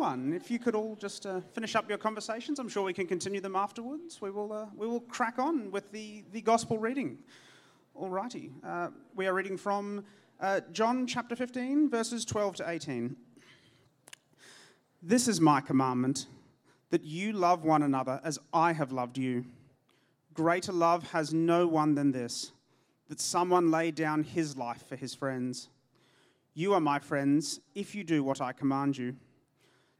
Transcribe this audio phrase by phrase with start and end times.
[0.00, 0.32] everyone.
[0.32, 3.38] If you could all just uh, finish up your conversations, I'm sure we can continue
[3.38, 4.18] them afterwards.
[4.22, 7.18] We will, uh, we will crack on with the, the gospel reading.
[7.94, 8.50] Alrighty.
[8.64, 10.06] Uh, we are reading from
[10.40, 13.14] uh, John chapter 15, verses 12 to 18.
[15.02, 16.28] This is my commandment
[16.88, 19.44] that you love one another as I have loved you.
[20.32, 22.52] Greater love has no one than this
[23.10, 25.68] that someone lay down his life for his friends.
[26.54, 29.16] You are my friends if you do what I command you.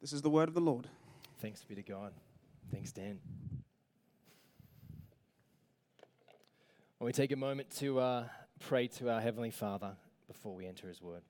[0.00, 0.88] This is the word of the Lord.
[1.40, 2.12] Thanks be to God.
[2.72, 3.18] Thanks, Dan.
[6.98, 8.24] When we take a moment to uh,
[8.60, 9.92] pray to our Heavenly Father
[10.26, 11.22] before we enter His Word.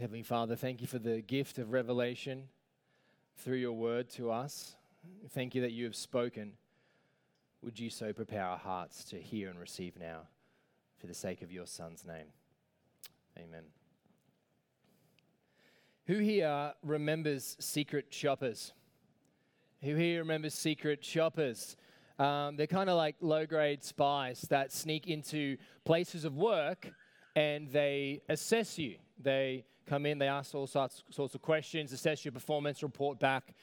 [0.00, 2.44] Heavenly Father, thank you for the gift of revelation
[3.36, 4.74] through your Word to us.
[5.30, 6.52] Thank you that you have spoken
[7.62, 10.20] would you so prepare our hearts to hear and receive now
[10.98, 12.26] for the sake of your Son's name?
[13.36, 13.64] Amen.
[16.08, 18.72] Who here remembers secret shoppers?
[19.82, 21.76] Who here remembers secret shoppers?
[22.18, 26.90] Um, they're kind of like low grade spies that sneak into places of work
[27.36, 28.96] and they assess you.
[29.22, 33.54] They come in, they ask all sorts, sorts of questions, assess your performance, report back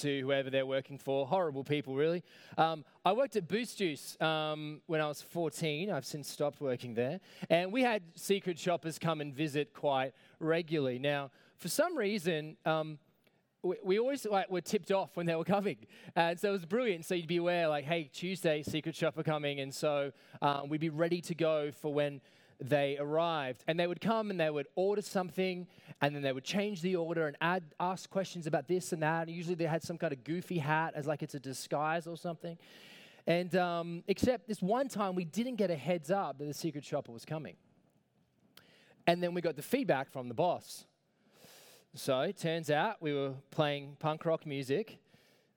[0.00, 1.28] to whoever they're working for.
[1.28, 2.24] Horrible people, really.
[2.58, 5.92] Um, I worked at Boost Juice um, when I was 14.
[5.92, 7.20] I've since stopped working there.
[7.48, 10.98] And we had secret shoppers come and visit quite regularly.
[10.98, 12.98] Now, for some reason, um,
[13.62, 15.78] we, we, always like, were tipped off when they were coming.
[16.14, 17.04] And so it was brilliant.
[17.06, 19.60] So you'd be aware, like, hey, Tuesday, secret shopper coming.
[19.60, 20.12] And so
[20.42, 22.20] um, we'd be ready to go for when
[22.60, 23.64] they arrived.
[23.66, 25.66] And they would come and they would order something,
[26.00, 29.28] and then they would change the order and add, ask questions about this and that.
[29.28, 32.16] And usually they had some kind of goofy hat as like it's a disguise or
[32.16, 32.58] something.
[33.26, 36.84] And um, except this one time, we didn't get a heads up that the secret
[36.84, 37.56] shopper was coming.
[39.06, 40.86] And then we got the feedback from the boss.
[41.96, 44.98] So it turns out we were playing punk rock music,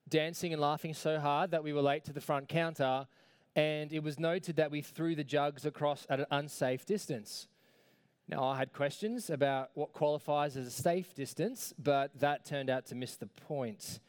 [0.08, 3.08] dancing and laughing so hard that we were late to the front counter
[3.56, 7.48] and it was noted that we threw the jugs across at an unsafe distance.
[8.28, 12.86] Now, I had questions about what qualifies as a safe distance, but that turned out
[12.88, 14.00] to miss the point.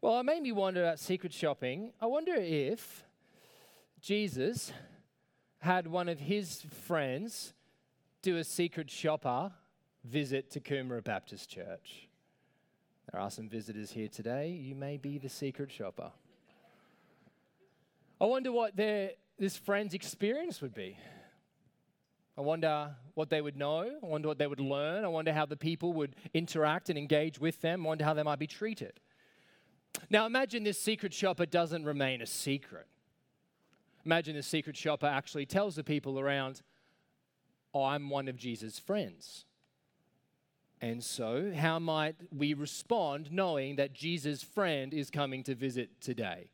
[0.00, 1.92] Well, it made me wonder about secret shopping.
[2.00, 3.04] I wonder if
[4.00, 4.72] Jesus
[5.60, 7.54] had one of his friends
[8.22, 9.52] do a secret shopper
[10.04, 12.08] visit to Coomera Baptist Church.
[13.10, 14.48] There are some visitors here today.
[14.48, 16.12] You may be the secret shopper.
[18.20, 20.96] I wonder what their, this friend's experience would be.
[22.38, 23.90] I wonder what they would know.
[24.02, 25.04] I wonder what they would learn.
[25.04, 27.84] I wonder how the people would interact and engage with them.
[27.84, 29.00] I wonder how they might be treated.
[30.08, 32.86] Now, imagine this secret shopper doesn't remain a secret.
[34.04, 36.62] Imagine the secret shopper actually tells the people around,
[37.74, 39.44] oh, I'm one of Jesus' friends.
[40.82, 46.50] And so, how might we respond knowing that Jesus' friend is coming to visit today?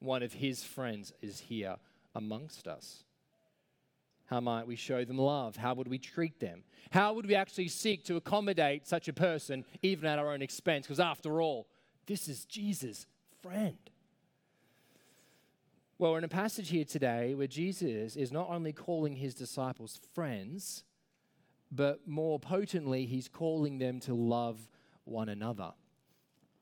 [0.00, 1.76] one of his friends is here
[2.14, 3.04] amongst us?
[4.26, 5.56] How might we show them love?
[5.56, 6.62] How would we treat them?
[6.90, 10.86] How would we actually seek to accommodate such a person, even at our own expense?
[10.86, 11.66] Because after all,
[12.06, 13.06] this is Jesus'
[13.42, 13.78] friend.
[15.98, 20.00] Well, we're in a passage here today where Jesus is not only calling his disciples
[20.14, 20.84] friends,
[21.70, 24.68] but more potently, he's calling them to love
[25.04, 25.72] one another.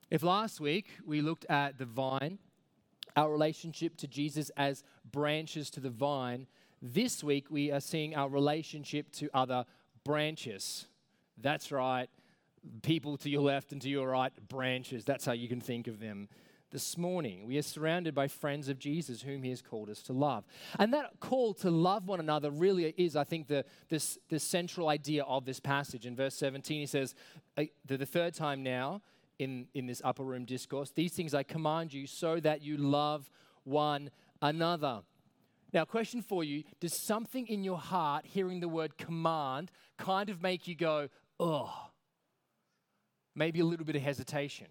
[0.09, 2.39] If last week we looked at the vine
[3.15, 6.47] our relationship to Jesus as branches to the vine,
[6.81, 9.65] this week we are seeing our relationship to other
[10.05, 10.87] branches.
[11.37, 12.09] That's right,
[12.81, 15.03] people to your left and to your right, branches.
[15.05, 16.29] That's how you can think of them.
[16.71, 20.13] This morning, we are surrounded by friends of Jesus whom he has called us to
[20.13, 20.45] love.
[20.77, 24.87] And that call to love one another really is, I think, the, this, the central
[24.87, 26.05] idea of this passage.
[26.05, 27.15] In verse 17, he says,
[27.55, 29.01] the third time now,
[29.39, 30.91] in, in this upper room discourse.
[30.91, 33.31] These things I command you so that you love
[33.63, 34.11] one
[34.41, 35.01] another.
[35.73, 40.41] Now, question for you Does something in your heart, hearing the word command, kind of
[40.41, 41.73] make you go, oh,
[43.35, 44.67] maybe a little bit of hesitation?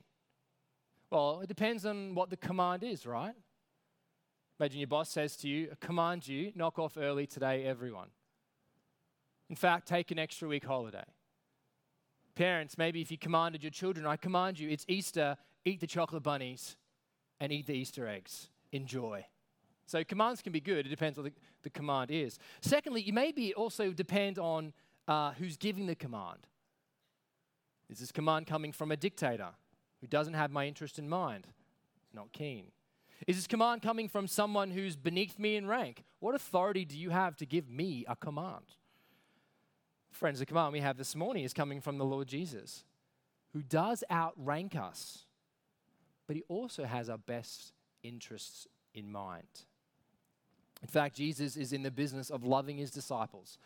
[1.11, 3.35] Well, it depends on what the command is, right?
[4.61, 8.09] Imagine your boss says to you, command you, knock off early today, everyone.
[9.49, 11.05] In fact, take an extra week holiday.
[12.35, 16.23] Parents, maybe if you commanded your children, I command you, it's Easter, eat the chocolate
[16.23, 16.77] bunnies
[17.41, 18.51] and eat the Easter eggs.
[18.73, 19.25] Enjoy.
[19.87, 20.87] So commands can be good.
[20.87, 21.33] It depends what the,
[21.63, 22.39] the command is.
[22.61, 24.75] Secondly, you maybe also depend on
[25.07, 26.47] uh, who's giving the command.
[27.89, 29.49] Is this command coming from a dictator
[30.01, 31.47] who doesn't have my interest in mind?
[32.13, 32.67] Not keen.
[33.27, 36.05] Is this command coming from someone who's beneath me in rank?
[36.21, 38.65] What authority do you have to give me a command?
[40.11, 42.85] Friends, the command we have this morning is coming from the Lord Jesus,
[43.53, 45.25] who does outrank us,
[46.27, 47.73] but he also has our best
[48.03, 49.47] interests in mind.
[50.83, 53.59] In fact, Jesus is in the business of loving his disciples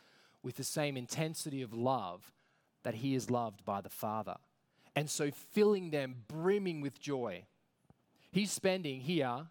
[0.43, 2.33] with the same intensity of love
[2.83, 4.37] that he is loved by the Father.
[4.95, 7.45] And so filling them brimming with joy.
[8.31, 9.47] He's spending here,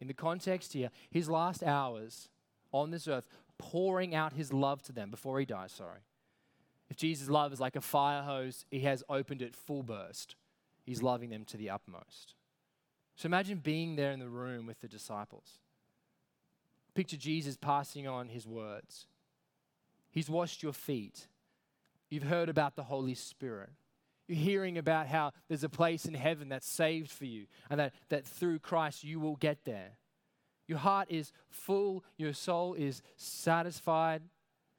[0.00, 2.28] in the context here, his last hours
[2.72, 3.26] on this earth
[3.58, 6.00] pouring out his love to them before he dies, sorry.
[6.88, 10.34] If Jesus' love is like a fire hose, he has opened it full burst.
[10.84, 12.34] He's loving them to the utmost.
[13.14, 15.58] So imagine being there in the room with the disciples.
[16.94, 19.06] Picture Jesus passing on his words.
[20.10, 21.28] He's washed your feet.
[22.08, 23.70] You've heard about the Holy Spirit.
[24.30, 27.94] You're hearing about how there's a place in heaven that's saved for you and that,
[28.10, 29.96] that through Christ you will get there.
[30.68, 34.22] Your heart is full, your soul is satisfied.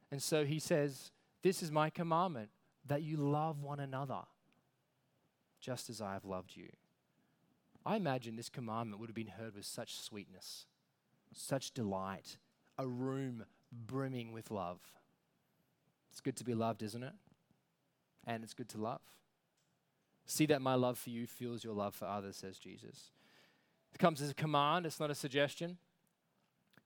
[0.09, 1.11] And so he says,
[1.43, 2.47] This is my commandment
[2.87, 4.21] that you love one another
[5.59, 6.69] just as I have loved you.
[7.85, 10.65] I imagine this commandment would have been heard with such sweetness,
[11.33, 12.37] such delight,
[12.77, 14.79] a room brimming with love.
[16.09, 17.15] It's good to be loved, isn't it?
[18.25, 19.01] And it's good to love.
[20.31, 23.11] See that my love for you fuels your love for others, says Jesus.
[23.93, 25.77] It comes as a command, it's not a suggestion.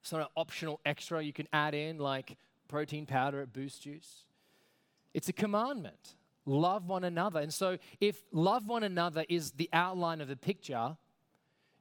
[0.02, 2.38] It's not an optional extra you can add in like
[2.68, 4.24] protein powder at Boost Juice.
[5.14, 6.16] It's a commandment.
[6.48, 7.40] Love one another.
[7.40, 10.98] And so, if love one another is the outline of the picture,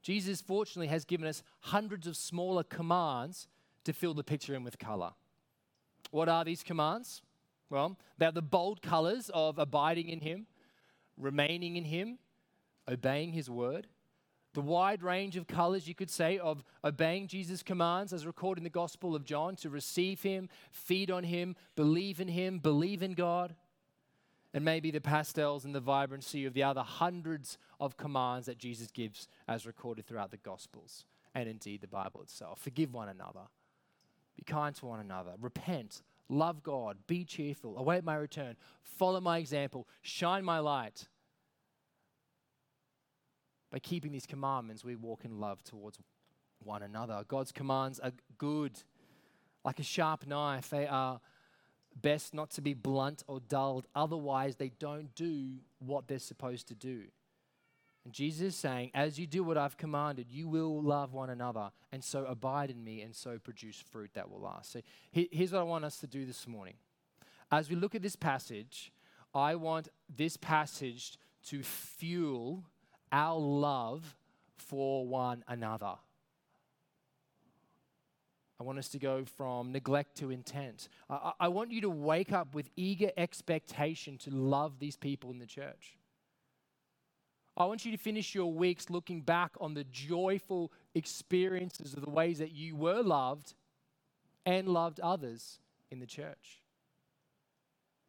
[0.02, 3.48] Jesus fortunately has given us hundreds of smaller commands
[3.84, 5.12] to fill the picture in with color.
[6.10, 7.22] What are these commands?
[7.70, 10.46] Well, they're the bold colors of abiding in Him,
[11.16, 12.18] remaining in Him,
[12.88, 13.86] obeying His word.
[14.54, 18.64] The wide range of colors, you could say, of obeying Jesus' commands, as recorded in
[18.64, 23.14] the Gospel of John, to receive Him, feed on Him, believe in Him, believe in
[23.14, 23.54] God.
[24.52, 28.92] And maybe the pastels and the vibrancy of the other hundreds of commands that Jesus
[28.92, 32.60] gives, as recorded throughout the Gospels and indeed the Bible itself.
[32.60, 33.48] Forgive one another,
[34.36, 36.02] be kind to one another, repent,
[36.34, 41.08] love God, be cheerful, await my return, follow my example, shine my light.
[43.70, 45.98] By keeping these commandments, we walk in love towards
[46.62, 47.24] one another.
[47.26, 48.82] God's commands are good,
[49.64, 50.70] like a sharp knife.
[50.70, 51.20] They are
[52.00, 56.74] best not to be blunt or dulled, otherwise, they don't do what they're supposed to
[56.74, 57.04] do.
[58.04, 61.70] And Jesus is saying, As you do what I've commanded, you will love one another,
[61.90, 64.72] and so abide in me, and so produce fruit that will last.
[64.72, 64.80] So
[65.10, 66.74] here's what I want us to do this morning.
[67.50, 68.92] As we look at this passage,
[69.34, 72.64] I want this passage to fuel
[73.10, 74.16] our love
[74.56, 75.94] for one another.
[78.60, 80.88] I want us to go from neglect to intent.
[81.10, 85.38] I, I, want you to wake up with eager expectation to love these people in
[85.38, 85.96] the church.
[87.56, 92.10] I want you to finish your weeks looking back on the joyful experiences of the
[92.10, 93.54] ways that you were loved
[94.44, 96.62] and loved others in the church.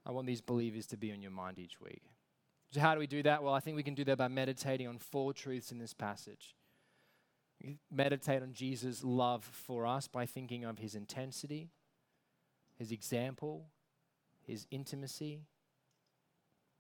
[0.06, 2.04] I want these believers to be on your mind each week.
[2.72, 3.44] So, how do we do that?
[3.44, 6.56] Well, I think we can do that by meditating on four truths in this passage.
[7.64, 11.70] We meditate on Jesus' love for us by thinking of his intensity,
[12.78, 13.68] his example,
[14.46, 15.42] his intimacy,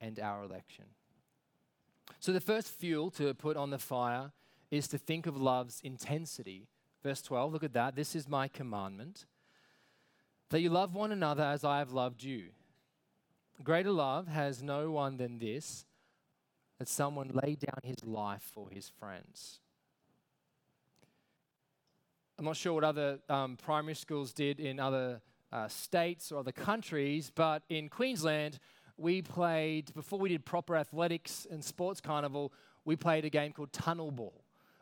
[0.02, 0.86] and our election.
[2.20, 4.32] So, the first fuel to put on the fire
[4.72, 6.68] is to think of love's intensity.
[7.04, 7.96] Verse 12, look at that.
[7.96, 9.26] This is my commandment
[10.50, 12.46] that you love one another as I have loved you.
[13.64, 15.86] Greater love has no one than this
[16.80, 19.60] that someone lay down his life for his friends.
[22.38, 25.22] I'm not sure what other um, primary schools did in other
[25.54, 28.60] uh, states or other countries, but in Queensland,
[28.98, 32.54] we played, before we did proper athletics and sports carnival,
[32.86, 34.34] we played a game called Tunnel Ball.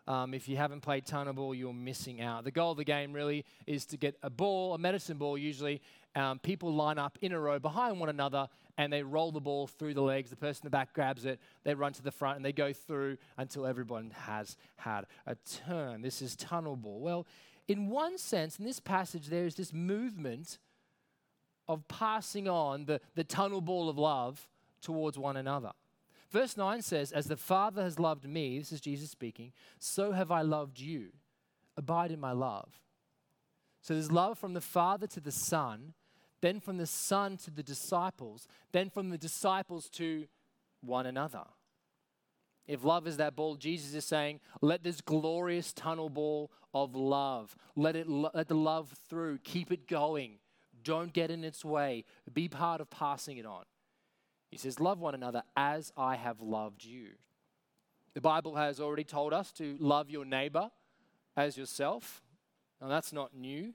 [0.06, 2.44] Um, if you haven't played Tunnel Ball, you're missing out.
[2.44, 5.82] The goal of the game really is to get a ball, a medicine ball usually.
[6.16, 9.68] Um, people line up in a row behind one another and they roll the ball
[9.68, 10.30] through the legs.
[10.30, 12.74] The person in the back grabs it, they run to the front, and they go
[12.74, 16.02] through until everyone has had a turn.
[16.02, 17.00] This is Tunnel Ball.
[17.00, 17.28] Well,
[17.68, 20.58] in one sense, in this passage, there is this movement
[21.68, 24.48] of passing on the, the tunnel ball of love
[24.82, 25.72] towards one another.
[26.30, 30.32] Verse 9 says, As the Father has loved me, this is Jesus speaking, so have
[30.32, 31.10] I loved you.
[31.78, 32.82] Abide in my love.
[33.82, 35.94] So there's love from the Father to the Son,
[36.42, 40.26] then from the Son to the disciples, then from the disciples to
[40.82, 41.44] one another.
[42.66, 47.56] If love is that ball, Jesus is saying, let this glorious tunnel ball of love,
[47.76, 50.38] let it let the love through, keep it going.
[50.84, 52.06] Don't get in its way.
[52.32, 53.64] Be part of passing it on.
[54.50, 57.10] He says, Love one another as I have loved you.
[58.14, 60.70] The Bible has already told us to love your neighbor
[61.36, 62.22] as yourself.
[62.80, 63.74] Now, that's not new.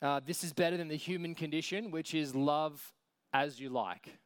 [0.00, 2.94] Uh, this is better than the human condition, which is love
[3.32, 4.18] as you like.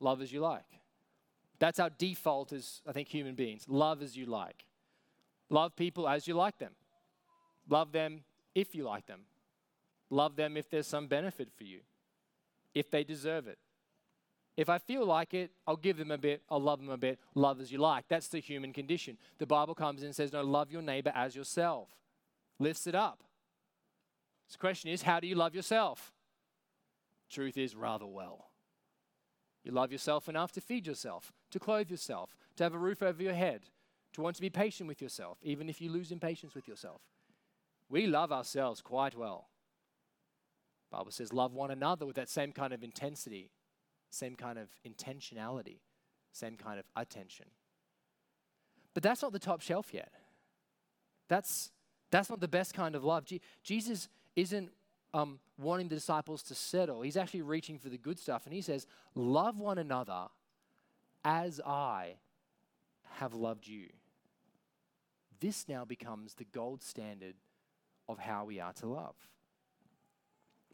[0.00, 0.64] Love as you like.
[1.58, 3.64] That's our default as, I think, human beings.
[3.68, 4.64] Love as you like.
[5.50, 6.72] Love people as you like them.
[7.68, 8.24] Love them
[8.54, 9.20] if you like them.
[10.14, 11.80] Love them if there's some benefit for you,
[12.72, 13.58] if they deserve it.
[14.56, 17.18] If I feel like it, I'll give them a bit, I'll love them a bit,
[17.34, 18.04] love as you like.
[18.06, 19.18] That's the human condition.
[19.38, 21.88] The Bible comes in and says, No, love your neighbor as yourself.
[22.60, 23.24] Lifts it up.
[24.46, 26.12] So the question is, how do you love yourself?
[27.28, 28.50] Truth is, rather well.
[29.64, 33.20] You love yourself enough to feed yourself, to clothe yourself, to have a roof over
[33.20, 33.62] your head,
[34.12, 37.00] to want to be patient with yourself, even if you lose impatience with yourself.
[37.88, 39.48] We love ourselves quite well.
[40.94, 43.50] Bible says, love one another with that same kind of intensity,
[44.10, 45.78] same kind of intentionality,
[46.32, 47.46] same kind of attention.
[48.94, 50.12] But that's not the top shelf yet.
[51.28, 51.72] That's,
[52.10, 53.24] that's not the best kind of love.
[53.24, 54.70] Je- Jesus isn't
[55.12, 57.02] um, wanting the disciples to settle.
[57.02, 58.46] He's actually reaching for the good stuff.
[58.46, 60.26] And he says, Love one another
[61.24, 62.14] as I
[63.14, 63.88] have loved you.
[65.40, 67.34] This now becomes the gold standard
[68.08, 69.14] of how we are to love.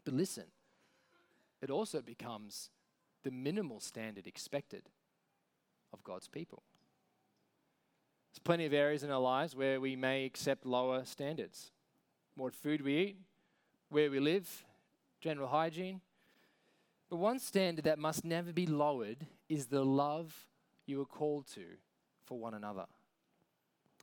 [0.03, 0.45] But listen,
[1.61, 2.69] it also becomes
[3.23, 4.83] the minimal standard expected
[5.93, 6.63] of God's people.
[8.31, 11.71] There's plenty of areas in our lives where we may accept lower standards.
[12.35, 13.17] What food we eat,
[13.89, 14.65] where we live,
[15.19, 16.01] general hygiene.
[17.09, 20.47] But one standard that must never be lowered is the love
[20.85, 21.65] you are called to
[22.23, 22.85] for one another,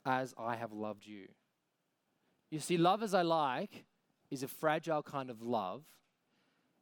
[0.05, 1.28] as I have loved you.
[2.50, 3.85] You see, love as I like
[4.30, 5.85] is a fragile kind of love.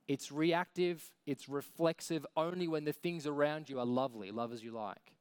[0.08, 4.70] It's reactive, it's reflexive only when the things around you are lovely, love as you
[4.70, 5.14] like.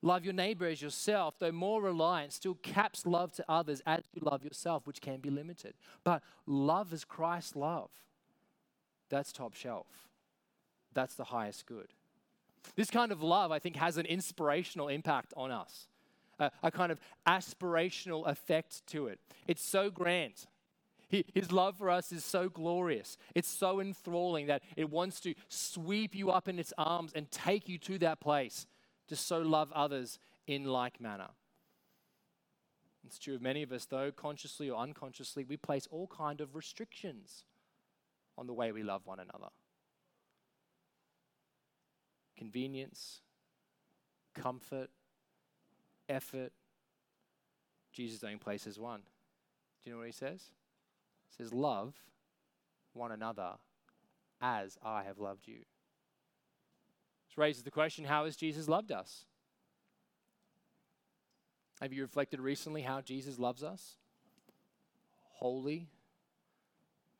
[0.00, 4.20] Love your neighbor as yourself, though more reliant, still caps love to others as you
[4.22, 5.74] love yourself, which can be limited.
[6.04, 7.90] But love as Christ love,
[9.08, 9.86] that's top shelf.
[10.92, 11.88] That's the highest good.
[12.76, 15.88] This kind of love, I think, has an inspirational impact on us,
[16.38, 19.18] a, a kind of aspirational effect to it.
[19.46, 20.46] It's so grand
[21.34, 23.16] his love for us is so glorious.
[23.34, 27.68] It's so enthralling that it wants to sweep you up in its arms and take
[27.68, 28.66] you to that place
[29.08, 31.28] to so love others in like manner.
[33.06, 36.54] It's true of many of us, though, consciously or unconsciously, we place all kind of
[36.54, 37.44] restrictions
[38.38, 39.50] on the way we love one another.
[42.36, 43.20] Convenience,
[44.34, 44.90] comfort,
[46.08, 46.52] effort.
[47.92, 49.00] Jesus only places one.
[49.82, 50.48] Do you know what he says?
[51.36, 51.94] Says, Love
[52.92, 53.52] one another
[54.40, 55.60] as I have loved you.
[57.28, 59.24] This raises the question how has Jesus loved us?
[61.80, 63.96] Have you reflected recently how Jesus loves us?
[65.32, 65.88] Wholly,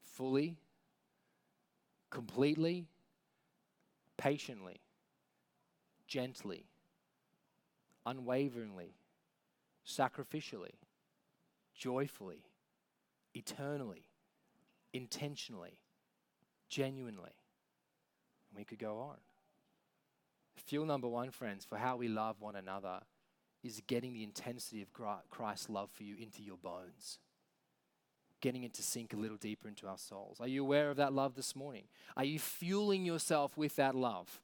[0.04, 0.59] fully,
[2.11, 2.87] completely,
[4.16, 4.80] patiently,
[6.06, 6.66] gently,
[8.06, 8.94] unwaveringly,
[9.85, 10.76] sacrificially,
[11.76, 12.44] joyfully
[13.34, 14.08] eternally,
[14.92, 15.80] intentionally,
[16.68, 17.34] genuinely.
[18.50, 19.16] And we could go on.
[20.66, 23.00] Fuel number one, friends, for how we love one another
[23.62, 24.92] is getting the intensity of
[25.30, 27.18] Christ's love for you into your bones.
[28.40, 30.38] Getting it to sink a little deeper into our souls.
[30.40, 31.84] Are you aware of that love this morning?
[32.16, 34.40] Are you fueling yourself with that love?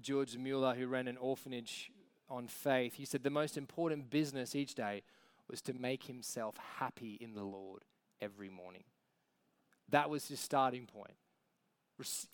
[0.00, 1.90] George Mueller, who ran an orphanage
[2.30, 5.02] on faith, he said the most important business each day
[5.50, 7.84] was to make himself happy in the Lord
[8.20, 8.84] every morning.
[9.88, 11.14] That was his starting point.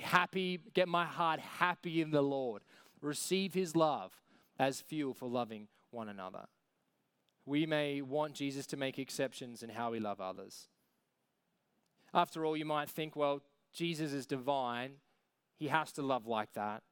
[0.00, 2.62] Happy, get my heart happy in the Lord.
[3.00, 4.12] Receive his love
[4.59, 6.47] as fuel for loving one another.
[7.45, 10.69] We may want Jesus to make exceptions in how we love others.
[12.12, 14.93] After all, you might think, well, Jesus is divine.
[15.57, 16.83] He has to love like that.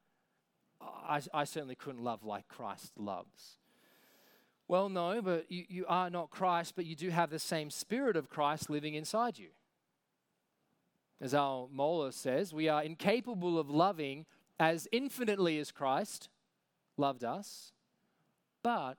[0.80, 3.58] I, I certainly couldn't love like Christ loves.
[4.68, 8.16] Well, no, but you, you are not Christ, but you do have the same spirit
[8.16, 9.48] of Christ living inside you.
[11.20, 14.26] As Al Mohler says, we are incapable of loving
[14.58, 16.28] as infinitely as Christ
[16.96, 17.72] loved us,
[18.62, 18.96] but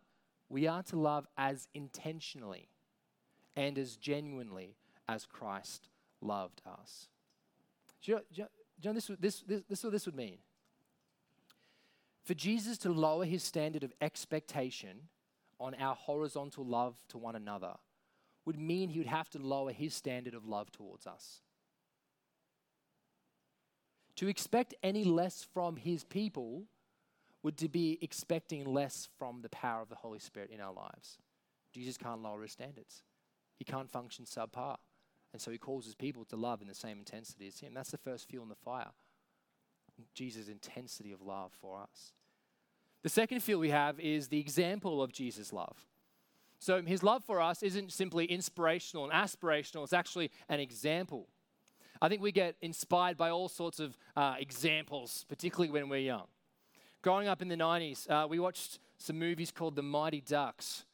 [0.50, 2.70] we are to love as intentionally
[3.56, 4.76] and as genuinely
[5.10, 5.90] as Christ
[6.22, 7.08] loved us.
[8.02, 8.46] Do you know, you
[8.86, 10.38] know this, this, this, this is what this would mean?
[12.24, 15.10] For Jesus to lower his standard of expectation
[15.60, 17.74] on our horizontal love to one another
[18.46, 21.42] would mean he would have to lower his standard of love towards us.
[24.18, 26.64] To expect any less from his people
[27.44, 31.18] would to be expecting less from the power of the Holy Spirit in our lives.
[31.74, 33.04] Jesus can't lower his standards.
[33.58, 34.78] He can't function subpar.
[35.34, 37.74] And so he calls his people to love in the same intensity as him.
[37.74, 38.92] That's the first fuel in the fire.
[40.14, 42.14] Jesus' intensity of love for us.
[43.04, 45.86] The second fuel we have is the example of Jesus' love.
[46.60, 51.28] So his love for us isn't simply inspirational and aspirational, it's actually an example.
[52.02, 56.26] I think we get inspired by all sorts of uh, examples, particularly when we're young.
[57.02, 60.86] Growing up in the 90s, uh, we watched some movies called The Mighty Ducks.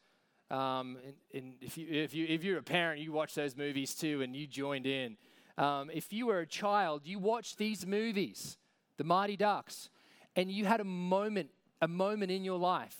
[0.52, 3.96] Um, and, and if, you, if, you, if you're a parent, you watch those movies
[3.96, 5.18] too and you joined in.
[5.58, 8.58] Um, if you were a child, you watched these movies,
[8.98, 9.90] The Mighty Ducks,
[10.36, 11.50] and you had a moment,
[11.84, 12.96] a moment in your life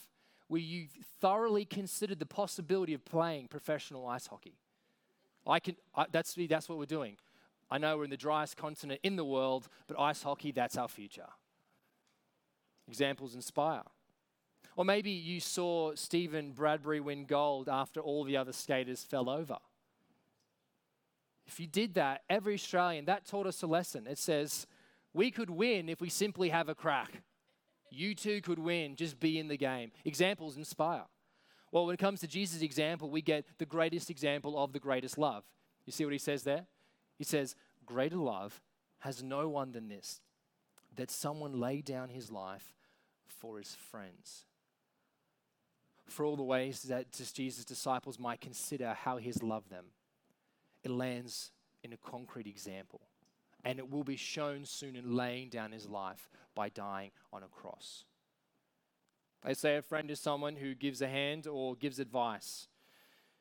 [0.50, 0.88] where you
[1.22, 4.58] thoroughly considered the possibility of playing professional ice hockey.
[5.48, 7.16] I can, I, that's, that's what we're doing.
[7.72, 10.90] I know we're in the driest continent in the world, but ice hockey, that's our
[10.90, 11.28] future.
[12.90, 13.84] Examples inspire.
[14.76, 19.60] Or maybe you saw Steven Bradbury win gold after all the other skaters fell over.
[21.48, 24.08] If you did that, every Australian, that taught us a lesson.
[24.08, 24.68] It says,
[25.14, 27.22] we could win if we simply have a crack.
[27.94, 29.92] You too could win, just be in the game.
[30.04, 31.04] Examples inspire.
[31.72, 35.18] Well, when it comes to Jesus' example, we get the greatest example of the greatest
[35.18, 35.44] love.
[35.86, 36.66] You see what he says there?
[37.18, 38.62] He says, Greater love
[39.00, 40.22] has no one than this,
[40.96, 42.74] that someone lay down his life
[43.28, 44.46] for his friends.
[46.08, 49.86] For all the ways that Jesus' disciples might consider how he's loved them,
[50.84, 51.52] it lands
[51.84, 53.02] in a concrete example.
[53.64, 57.48] And it will be shown soon in laying down his life by dying on a
[57.48, 58.04] cross.
[59.46, 62.68] They say a friend is someone who gives a hand or gives advice.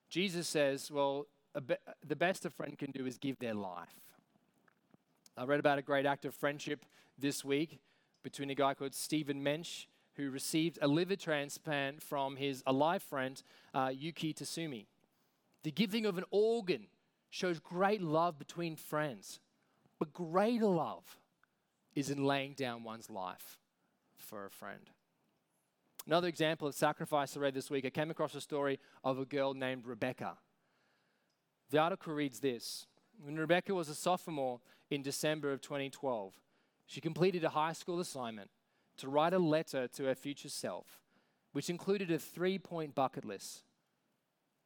[0.09, 1.27] Jesus says, well,
[1.67, 3.89] be- the best a friend can do is give their life.
[5.37, 6.85] I read about a great act of friendship
[7.19, 7.79] this week
[8.23, 13.43] between a guy called Stephen Mensch, who received a liver transplant from his alive friend,
[13.73, 14.87] uh, Yuki Tasumi.
[15.63, 16.89] The giving of an organ
[17.31, 19.41] shows great love between friends,
[20.03, 21.21] but greater love
[21.95, 23.57] is in laying down one's life
[24.19, 24.91] for a friend.
[26.09, 29.25] Another example of sacrifice I read this week, I came across a story of a
[29.25, 30.39] girl named Rebecca.
[31.71, 32.87] The article reads this
[33.25, 34.59] When Rebecca was a sophomore
[34.91, 36.35] in December of 2012,
[36.85, 38.51] she completed a high school assignment
[38.97, 40.99] to write a letter to her future self,
[41.53, 43.63] which included a three point bucket list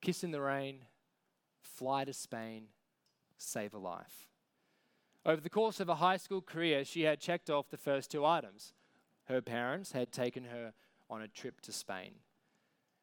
[0.01, 0.87] kiss in the rain,
[1.61, 2.69] fly to Spain,
[3.37, 4.27] save a life.
[5.27, 8.25] Over the course of a high school career, she had checked off the first two
[8.25, 8.73] items.
[9.25, 10.73] Her parents had taken her
[11.11, 12.13] on a trip to Spain,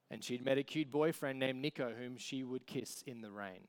[0.10, 3.68] and she'd met a cute boyfriend named Nico, whom she would kiss in the rain.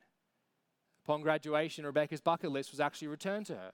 [1.03, 3.71] Upon graduation, Rebecca's bucket list was actually returned to her,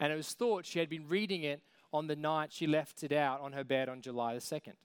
[0.00, 1.60] and it was thought she had been reading it
[1.92, 4.76] on the night she left it out on her bed on July the 2nd.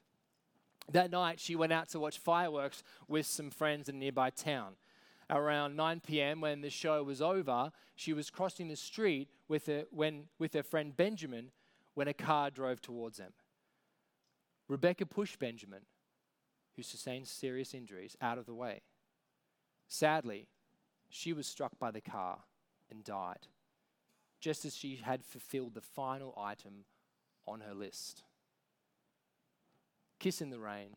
[0.92, 4.74] That night, she went out to watch fireworks with some friends in a nearby town.
[5.30, 9.84] Around 9 p.m., when the show was over, she was crossing the street with her,
[9.92, 11.52] when, with her friend Benjamin
[11.96, 13.34] when a car drove towards them.
[14.68, 15.82] Rebecca pushed Benjamin,
[16.76, 18.82] who sustained serious injuries, out of the way.
[19.88, 20.48] Sadly,
[21.10, 22.40] she was struck by the car
[22.90, 23.48] and died,
[24.40, 26.86] just as she had fulfilled the final item
[27.46, 28.24] on her list.
[30.20, 30.96] Kiss in the rain,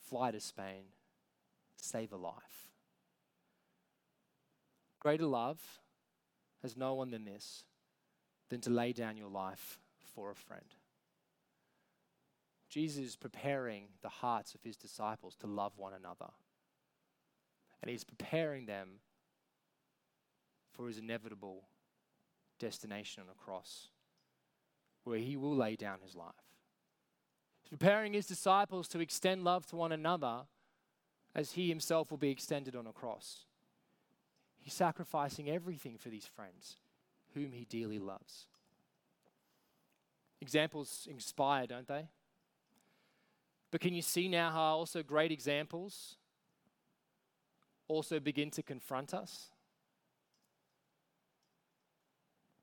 [0.00, 0.84] fly to Spain,
[1.76, 2.71] save a life.
[5.02, 5.58] Greater love
[6.62, 7.64] has no one than this,
[8.50, 9.80] than to lay down your life
[10.14, 10.76] for a friend.
[12.68, 16.30] Jesus is preparing the hearts of his disciples to love one another
[17.82, 19.00] and he's preparing them
[20.70, 21.64] for his inevitable
[22.60, 23.88] destination on a cross
[25.02, 26.32] where he will lay down his life.
[27.60, 30.42] He's preparing his disciples to extend love to one another
[31.34, 33.46] as he himself will be extended on a cross.
[34.62, 36.76] He's sacrificing everything for these friends
[37.34, 38.46] whom he dearly loves.
[40.40, 42.06] Examples inspire, don't they?
[43.70, 46.16] But can you see now how also great examples
[47.88, 49.48] also begin to confront us?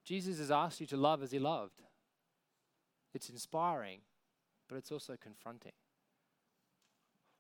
[0.06, 1.82] Jesus has asked you to love as he loved.
[3.14, 4.00] it's inspiring,
[4.68, 5.74] but it's also confronting.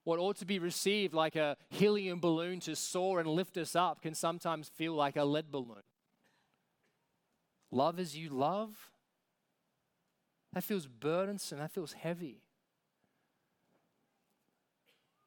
[0.09, 4.01] What ought to be received like a helium balloon to soar and lift us up
[4.01, 5.83] can sometimes feel like a lead balloon.
[7.69, 8.89] Love as you love,
[10.51, 12.41] that feels burdensome, that feels heavy.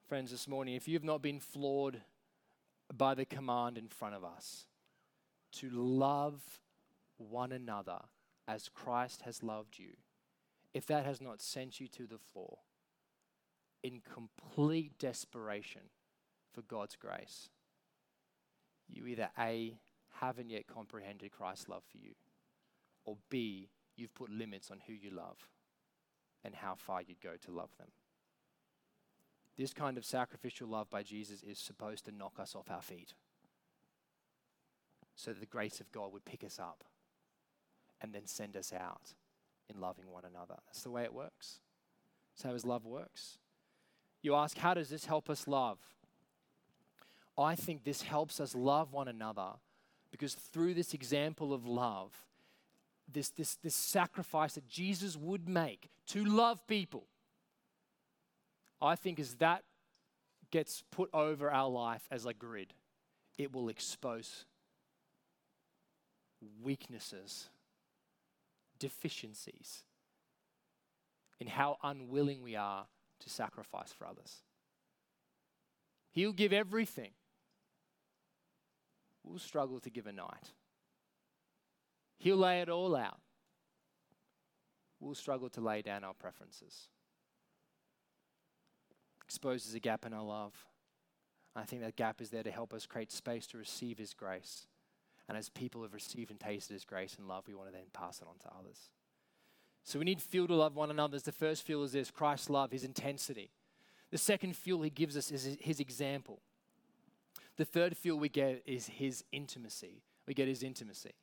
[0.09, 2.03] Friends, this morning, if you've not been floored
[2.92, 4.66] by the command in front of us
[5.53, 6.42] to love
[7.18, 8.01] one another
[8.49, 9.92] as Christ has loved you,
[10.75, 12.59] if that has not sent you to the floor
[13.83, 15.83] in complete desperation
[16.53, 17.49] for God's grace,
[18.88, 19.79] you either A,
[20.21, 22.12] haven't yet comprehended Christ's love for you,
[23.05, 25.49] or B, you've put limits on who you love
[26.45, 27.88] and how far you'd go to love them.
[29.57, 33.14] This kind of sacrificial love by Jesus is supposed to knock us off our feet
[35.14, 36.85] so that the grace of God would pick us up
[38.01, 39.14] and then send us out
[39.68, 40.57] in loving one another.
[40.66, 41.61] That's the way it works.
[42.35, 43.38] That's how his love works.
[44.22, 45.78] You ask, how does this help us love?
[47.37, 49.50] I think this helps us love one another
[50.11, 52.12] because through this example of love,
[53.12, 57.06] this, this, this sacrifice that Jesus would make to love people,
[58.80, 59.64] I think as that
[60.50, 62.74] gets put over our life as a grid,
[63.38, 64.44] it will expose
[66.62, 67.48] weaknesses,
[68.78, 69.82] deficiencies
[71.40, 72.87] in how unwilling we are
[73.22, 74.42] to sacrifice for others.
[76.11, 77.11] He'll give everything.
[79.24, 80.50] We'll struggle to give a night.
[82.18, 83.20] He'll lay it all out.
[85.00, 86.88] We'll struggle to lay down our preferences.
[89.24, 90.52] Exposes a gap in our love.
[91.56, 94.66] I think that gap is there to help us create space to receive His grace.
[95.28, 97.87] And as people have received and tasted His grace and love, we want to then
[97.92, 98.90] pass it on to others.
[99.85, 101.18] So we need fuel to love one another.
[101.18, 103.51] The first fuel is this Christ's love, His intensity.
[104.11, 106.40] The second fuel He gives us is His example.
[107.57, 110.03] The third fuel we get is His intimacy.
[110.27, 111.14] We get His intimacy.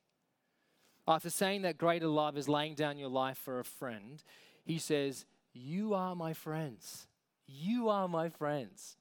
[1.07, 4.21] After saying that greater love is laying down your life for a friend,
[4.65, 7.07] He says, You are my friends.
[7.47, 8.97] You are my friends.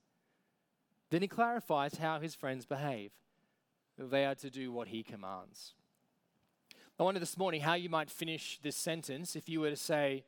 [1.10, 3.10] Then He clarifies how His friends behave.
[3.98, 5.74] They are to do what He commands.
[7.00, 10.24] I wonder this morning how you might finish this sentence if you were to say,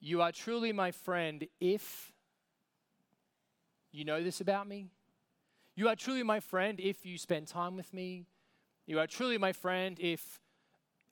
[0.00, 2.12] You are truly my friend if
[3.92, 4.88] you know this about me.
[5.76, 8.26] You are truly my friend if you spend time with me.
[8.88, 10.40] You are truly my friend if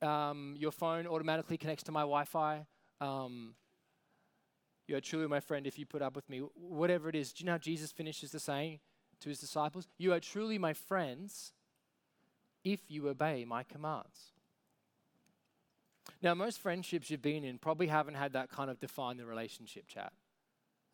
[0.01, 2.65] um, your phone automatically connects to my Wi Fi.
[2.99, 3.55] Um,
[4.85, 6.39] you are truly my friend if you put up with me.
[6.39, 7.31] Whatever it is.
[7.31, 8.79] Do you know how Jesus finishes the saying
[9.21, 9.87] to his disciples?
[9.97, 11.53] You are truly my friends
[12.65, 14.33] if you obey my commands.
[16.21, 19.87] Now, most friendships you've been in probably haven't had that kind of define the relationship
[19.87, 20.11] chat.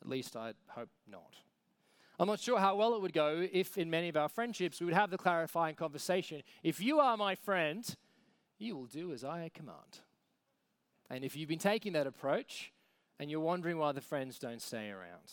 [0.01, 1.35] At least I hope not.
[2.19, 4.85] I'm not sure how well it would go if, in many of our friendships, we
[4.85, 7.83] would have the clarifying conversation if you are my friend,
[8.59, 10.01] you will do as I command.
[11.09, 12.71] And if you've been taking that approach
[13.19, 15.31] and you're wondering why the friends don't stay around,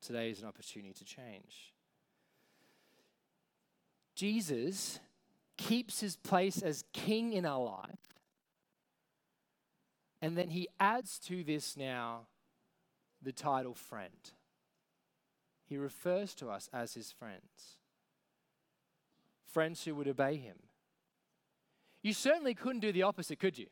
[0.00, 1.72] today is an opportunity to change.
[4.14, 5.00] Jesus
[5.62, 8.18] keeps his place as king in our life.
[10.20, 12.26] And then he adds to this now
[13.22, 14.30] the title friend.
[15.68, 17.78] He refers to us as his friends,
[19.46, 20.56] friends who would obey him.
[22.02, 23.68] You certainly couldn't do the opposite, could you?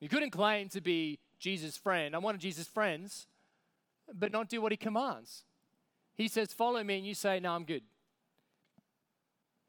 [0.00, 2.14] You couldn't claim to be Jesus' friend.
[2.14, 3.26] I'm one of Jesus' friends,
[4.12, 5.44] but not do what he commands.
[6.14, 7.82] He says, Follow me, and you say, No, I'm good.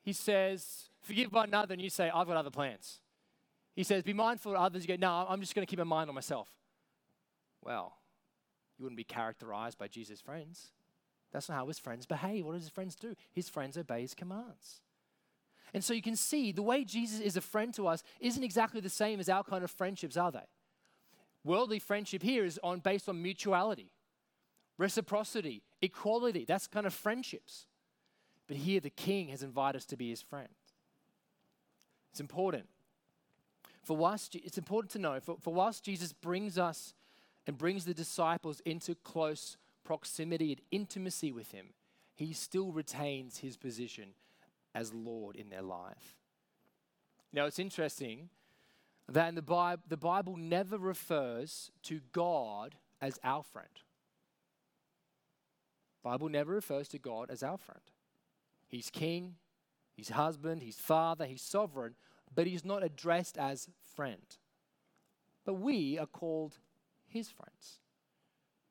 [0.04, 3.00] He says, Forgive one another, and you say, I've got other plans.
[3.76, 4.84] He says, Be mindful of others.
[4.84, 6.50] You go, No, I'm just going to keep my mind on myself.
[7.64, 7.94] Well,
[8.78, 10.72] you wouldn't be characterized by Jesus' friends.
[11.32, 12.46] That's not how his friends behave.
[12.46, 13.16] What does his friends do?
[13.32, 14.82] His friends obey his commands.
[15.74, 18.82] And so you can see the way Jesus is a friend to us isn't exactly
[18.82, 20.48] the same as our kind of friendships, are they?
[21.44, 23.92] Worldly friendship here is on based on mutuality,
[24.78, 26.46] reciprocity, equality.
[26.46, 27.66] That's kind of friendships.
[28.48, 30.50] But here the king has invited us to be his friend.
[32.12, 32.68] It's important.
[33.84, 36.94] For whilst, it's important to know, for, for whilst Jesus brings us
[37.48, 41.68] and brings the disciples into close proximity and intimacy with him,
[42.14, 44.10] he still retains his position
[44.76, 46.16] as Lord in their life.
[47.34, 48.30] Now, it's interesting
[49.10, 53.68] that in the Bible, the Bible never refers to God as our friend.
[56.04, 57.82] Bible never refers to God as our friend.
[58.68, 59.36] He's king,
[59.94, 61.96] he's husband, he's father, he's sovereign,
[62.34, 64.38] but he's not addressed as friend.
[65.46, 66.58] but we are called
[67.08, 67.80] his friends.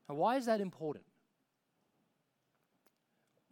[0.09, 1.04] Now, why is that important?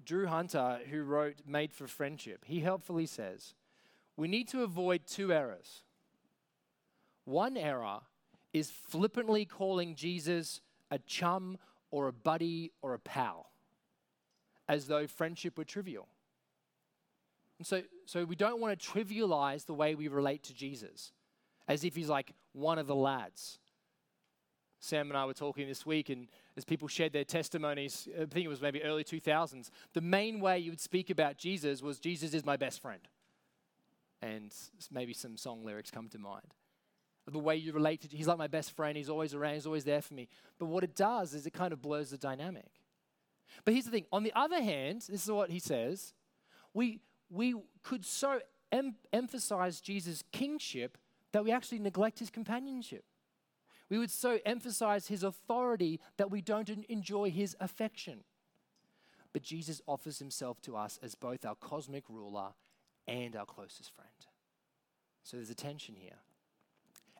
[0.04, 3.54] Drew Hunter, who wrote Made for Friendship, he helpfully says
[4.16, 5.82] we need to avoid two errors.
[7.24, 8.00] One error
[8.52, 11.58] is flippantly calling Jesus a chum
[11.90, 13.52] or a buddy or a pal,
[14.66, 16.08] as though friendship were trivial.
[17.58, 21.12] And so, so we don't want to trivialize the way we relate to Jesus,
[21.66, 23.58] as if he's like one of the lads.
[24.80, 28.44] Sam and I were talking this week, and as people shared their testimonies, I think
[28.44, 32.32] it was maybe early 2000s, the main way you would speak about Jesus was, Jesus
[32.32, 33.00] is my best friend.
[34.22, 34.54] And
[34.90, 36.54] maybe some song lyrics come to mind.
[37.26, 39.84] The way you relate to, he's like my best friend, he's always around, he's always
[39.84, 40.28] there for me.
[40.58, 42.70] But what it does is it kind of blurs the dynamic.
[43.64, 46.14] But here's the thing on the other hand, this is what he says,
[46.72, 48.40] we, we could so
[48.72, 50.98] em- emphasize Jesus' kingship
[51.32, 53.04] that we actually neglect his companionship.
[53.90, 58.20] We would so emphasize his authority that we don't enjoy his affection.
[59.32, 62.54] But Jesus offers himself to us as both our cosmic ruler
[63.06, 64.10] and our closest friend.
[65.22, 66.18] So there's a tension here.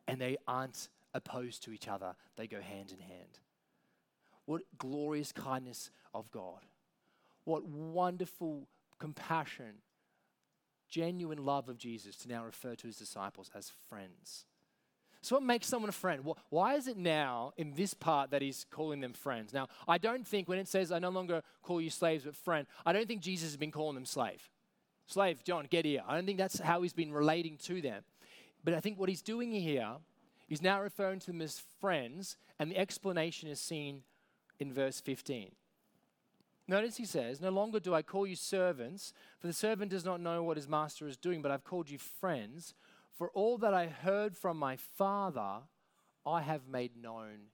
[0.07, 3.39] And they aren't opposed to each other, they go hand in hand.
[4.45, 6.65] What glorious kindness of God.
[7.45, 8.67] What wonderful
[8.99, 9.81] compassion,
[10.89, 14.45] genuine love of Jesus to now refer to his disciples as friends.
[15.21, 16.23] So, what makes someone a friend?
[16.49, 19.53] Why is it now in this part that he's calling them friends?
[19.53, 22.65] Now, I don't think when it says, I no longer call you slaves but friend,
[22.85, 24.49] I don't think Jesus has been calling them slave.
[25.07, 26.03] Slave, John, get here.
[26.07, 28.03] I don't think that's how he's been relating to them.
[28.63, 29.95] But I think what he's doing here
[30.47, 34.03] is now referring to them as friends, and the explanation is seen
[34.59, 35.51] in verse 15.
[36.69, 40.21] Notice he says, No longer do I call you servants, for the servant does not
[40.21, 42.75] know what his master is doing, but I've called you friends.
[43.11, 45.61] For all that I heard from my Father,
[46.27, 47.47] I have made known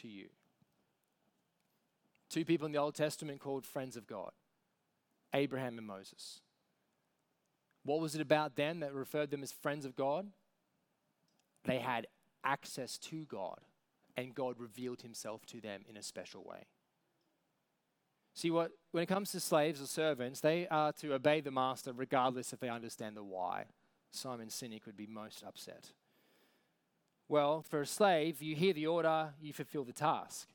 [0.00, 0.30] to you.
[2.28, 4.32] Two people in the Old Testament called friends of God
[5.32, 6.40] Abraham and Moses.
[7.84, 10.26] What was it about them that referred them as friends of God?
[11.66, 12.08] They had
[12.42, 13.60] access to God,
[14.16, 16.66] and God revealed himself to them in a special way.
[18.34, 21.92] See, what, when it comes to slaves or servants, they are to obey the master
[21.92, 23.64] regardless if they understand the why.
[24.10, 25.90] Simon Sinek would be most upset.
[27.28, 30.48] Well, for a slave, you hear the order, you fulfill the task.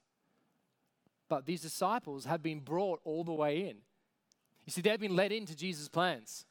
[1.30, 3.78] But these disciples have been brought all the way in.
[4.66, 6.46] You see, they've been led into Jesus' plans.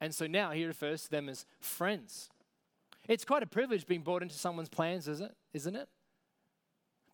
[0.00, 2.30] And so now he refers to them as friends.
[3.08, 5.36] It's quite a privilege being brought into someone's plans, isn't it?
[5.52, 5.88] Isn't it?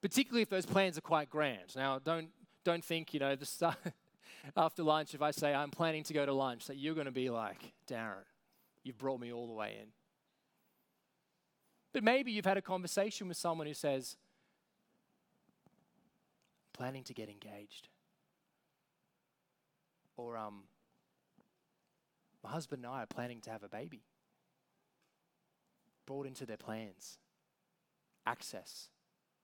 [0.01, 1.75] Particularly if those plans are quite grand.
[1.77, 2.29] Now, don't,
[2.65, 3.77] don't think, you know, the
[4.57, 7.13] after lunch, if I say I'm planning to go to lunch, that you're going to
[7.13, 8.25] be like, Darren,
[8.83, 9.89] You've brought me all the way in.
[11.93, 14.17] But maybe you've had a conversation with someone who says,
[16.73, 17.89] planning to get engaged.
[20.17, 20.65] Or, um,
[22.43, 24.03] my husband and I are planning to have a baby.
[26.07, 27.19] Brought into their plans.
[28.27, 28.89] Access,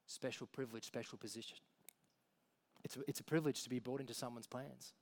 [0.07, 1.59] special privilege, special position.
[2.85, 4.95] It's a, it's a privilege to be brought into someone's plans.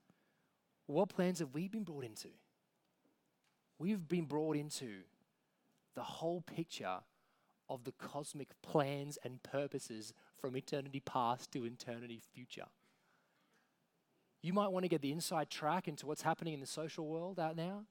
[0.86, 2.28] What plans have we been brought into?
[3.78, 5.02] we've been brought into
[5.94, 6.98] the whole picture
[7.68, 12.66] of the cosmic plans and purposes from eternity past to eternity future.
[14.42, 17.40] You might want to get the inside track into what's happening in the social world
[17.40, 17.84] out now.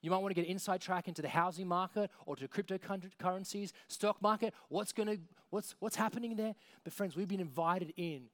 [0.00, 4.22] You might want to get inside track into the housing market or to cryptocurrencies, stock
[4.22, 4.54] market.
[4.68, 5.18] What's going to
[5.50, 6.54] what's what's happening there?
[6.84, 8.28] But friends, we've been invited in,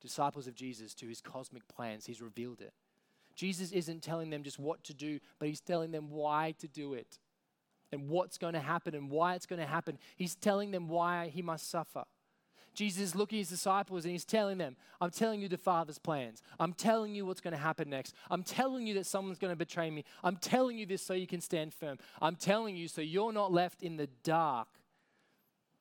[0.00, 2.06] disciples of Jesus, to his cosmic plans.
[2.06, 2.72] He's revealed it.
[3.34, 6.94] Jesus isn't telling them just what to do, but he's telling them why to do
[6.94, 7.18] it
[7.92, 9.98] and what's going to happen and why it's going to happen.
[10.16, 12.04] He's telling them why he must suffer.
[12.74, 15.98] Jesus is looking at his disciples and he's telling them, I'm telling you the Father's
[15.98, 16.40] plans.
[16.58, 18.14] I'm telling you what's going to happen next.
[18.30, 20.04] I'm telling you that someone's going to betray me.
[20.22, 21.98] I'm telling you this so you can stand firm.
[22.22, 24.68] I'm telling you so you're not left in the dark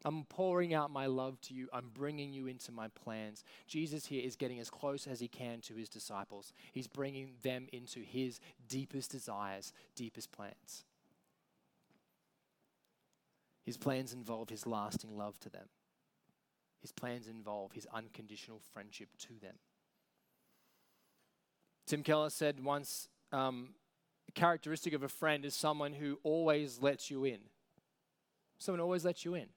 [0.05, 1.67] I'm pouring out my love to you.
[1.73, 3.43] I'm bringing you into my plans.
[3.67, 6.53] Jesus here is getting as close as he can to his disciples.
[6.71, 10.85] He's bringing them into his deepest desires, deepest plans.
[13.65, 15.67] His plans involve his lasting love to them.
[16.81, 19.55] His plans involve his unconditional friendship to them.
[21.85, 23.69] Tim Keller said once um,
[24.29, 27.39] a characteristic of a friend is someone who always lets you in.
[28.59, 29.47] Someone always lets you in.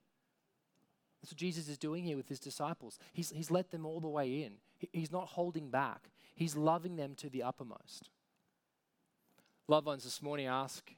[1.23, 2.99] That's what Jesus is doing here with his disciples.
[3.13, 6.97] He's, he's let them all the way in, he, he's not holding back, he's loving
[6.97, 8.11] them to the uppermost.
[9.69, 10.93] Loved ones, this morning ask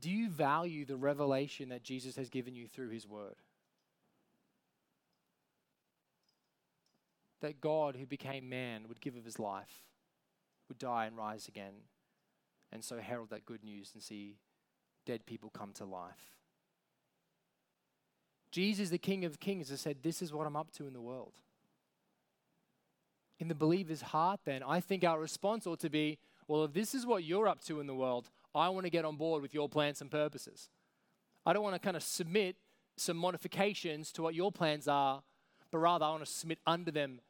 [0.00, 3.36] do you value the revelation that Jesus has given you through his word?
[7.42, 9.84] That God, who became man, would give of his life,
[10.68, 11.74] would die and rise again,
[12.72, 14.38] and so herald that good news and see
[15.04, 16.35] dead people come to life.
[18.56, 21.00] Jesus, the King of Kings, has said, This is what I'm up to in the
[21.02, 21.34] world.
[23.38, 26.16] In the believer's heart, then, I think our response ought to be,
[26.48, 29.04] Well, if this is what you're up to in the world, I want to get
[29.04, 30.70] on board with your plans and purposes.
[31.44, 32.56] I don't want to kind of submit
[32.96, 35.22] some modifications to what your plans are,
[35.70, 37.20] but rather I want to submit under them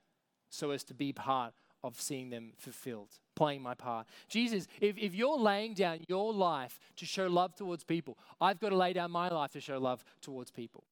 [0.49, 4.07] so as to be part of seeing them fulfilled, playing my part.
[4.29, 8.69] Jesus, if, if you're laying down your life to show love towards people, I've got
[8.69, 10.85] to lay down my life to show love towards people.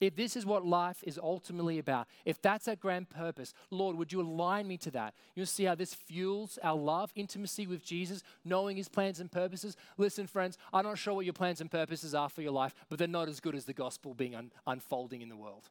[0.00, 4.12] If this is what life is ultimately about, if that's our grand purpose, Lord, would
[4.12, 5.14] you align me to that?
[5.34, 9.76] You'll see how this fuels our love, intimacy with Jesus, knowing his plans and purposes.
[9.96, 12.98] Listen, friends, I'm not sure what your plans and purposes are for your life, but
[12.98, 15.70] they're not as good as the gospel being un- unfolding in the world.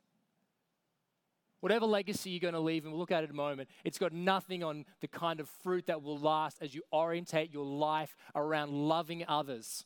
[1.59, 3.97] Whatever legacy you're going to leave, and we'll look at it in a moment, it's
[3.97, 8.15] got nothing on the kind of fruit that will last as you orientate your life
[8.35, 9.85] around loving others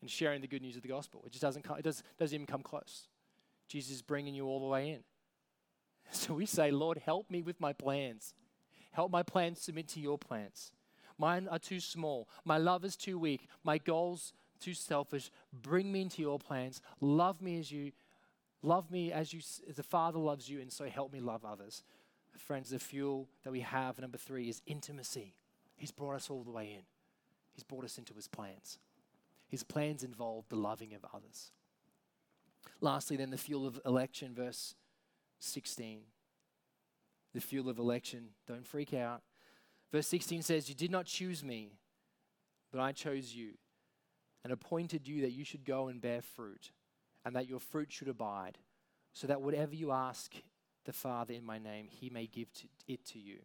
[0.00, 1.22] and sharing the good news of the gospel.
[1.26, 3.08] It just doesn't, come, it does, doesn't even come close.
[3.70, 5.00] Jesus is bringing you all the way in.
[6.12, 8.34] So we say, Lord, help me with my plans.
[8.90, 10.72] Help my plans submit to your plans.
[11.16, 12.28] Mine are too small.
[12.44, 13.46] My love is too weak.
[13.62, 15.30] My goals too selfish.
[15.52, 16.80] Bring me into your plans.
[17.00, 17.92] Love me as you
[18.62, 21.84] love me as you as the Father loves you, and so help me love others.
[22.36, 25.34] Friends, the fuel that we have, number three, is intimacy.
[25.76, 26.82] He's brought us all the way in.
[27.52, 28.78] He's brought us into his plans.
[29.48, 31.52] His plans involve the loving of others.
[32.80, 34.74] Lastly, then, the fuel of election, verse
[35.38, 36.00] 16.
[37.34, 38.30] The fuel of election.
[38.46, 39.22] Don't freak out.
[39.92, 41.72] Verse 16 says, You did not choose me,
[42.72, 43.54] but I chose you
[44.44, 46.70] and appointed you that you should go and bear fruit,
[47.24, 48.58] and that your fruit should abide,
[49.12, 50.32] so that whatever you ask
[50.84, 52.48] the Father in my name, he may give
[52.88, 53.38] it to you.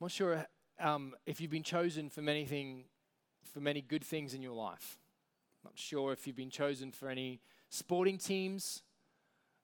[0.00, 0.46] I'm not sure
[0.78, 2.84] um, if you've been chosen for many, thing,
[3.52, 4.98] for many good things in your life.
[5.64, 8.82] Not sure if you've been chosen for any sporting teams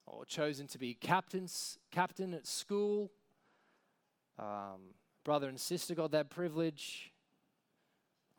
[0.07, 3.11] or chosen to be captains, captain at school.
[4.39, 7.11] Um, brother and sister got that privilege.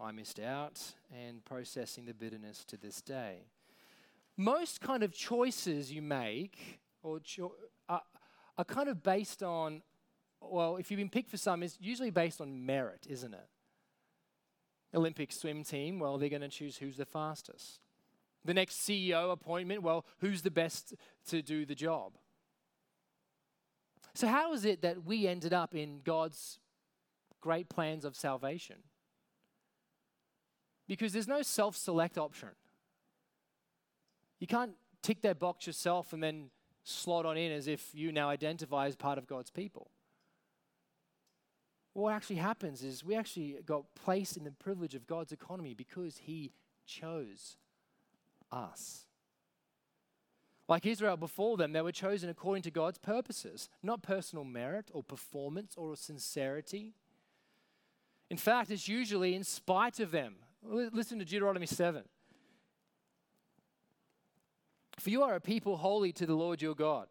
[0.00, 0.80] I missed out
[1.12, 3.46] and processing the bitterness to this day.
[4.36, 7.54] Most kind of choices you make or cho-
[7.88, 8.02] are,
[8.58, 9.82] are kind of based on,
[10.40, 13.46] well, if you've been picked for some, it's usually based on merit, isn't it?
[14.94, 17.80] Olympic swim team, well, they're going to choose who's the fastest.
[18.44, 20.94] The next CEO appointment, well, who's the best
[21.28, 22.12] to do the job?
[24.14, 26.58] So, how is it that we ended up in God's
[27.40, 28.76] great plans of salvation?
[30.86, 32.50] Because there's no self select option.
[34.40, 36.50] You can't tick that box yourself and then
[36.84, 39.91] slot on in as if you now identify as part of God's people
[41.94, 46.18] what actually happens is we actually got placed in the privilege of God's economy because
[46.18, 46.52] He
[46.86, 47.56] chose
[48.50, 49.06] us.
[50.68, 55.02] Like Israel before them, they were chosen according to God's purposes, not personal merit or
[55.02, 56.94] performance or sincerity.
[58.30, 60.36] In fact, it's usually in spite of them.
[60.62, 62.04] Listen to Deuteronomy 7.
[64.98, 67.08] For you are a people holy to the Lord your God.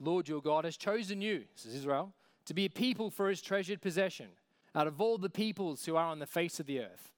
[0.00, 2.14] Lord your God has chosen you, says Israel,
[2.46, 4.28] to be a people for his treasured possession
[4.74, 7.12] out of all the peoples who are on the face of the earth.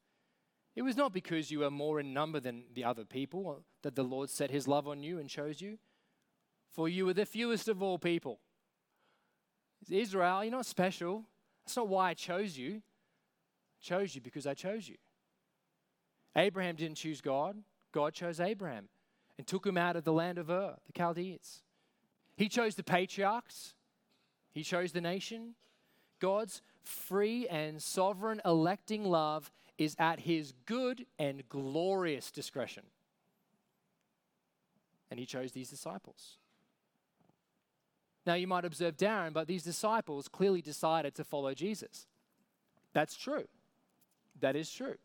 [0.75, 4.03] It was not because you were more in number than the other people that the
[4.03, 5.79] Lord set his love on you and chose you,
[6.71, 8.41] for you were the fewest of all people.
[9.91, 11.25] Israel, you're not special.
[11.65, 12.75] That's not why I chose you.
[12.77, 14.97] I chose you because I chose you.
[16.37, 17.57] Abraham didn't choose God,
[17.93, 18.89] God chose Abraham
[19.39, 21.63] and took him out of the land of Ur, the Chaldeans.
[22.37, 23.75] He chose the patriarchs,
[24.57, 25.55] he chose the nation.
[26.19, 32.85] God's free and sovereign electing love is at his good and glorious discretion.
[35.11, 36.39] And he chose these disciples.
[38.25, 42.07] Now, you might observe Darren, but these disciples clearly decided to follow Jesus.
[42.95, 43.45] That's true.
[44.41, 44.97] That is true.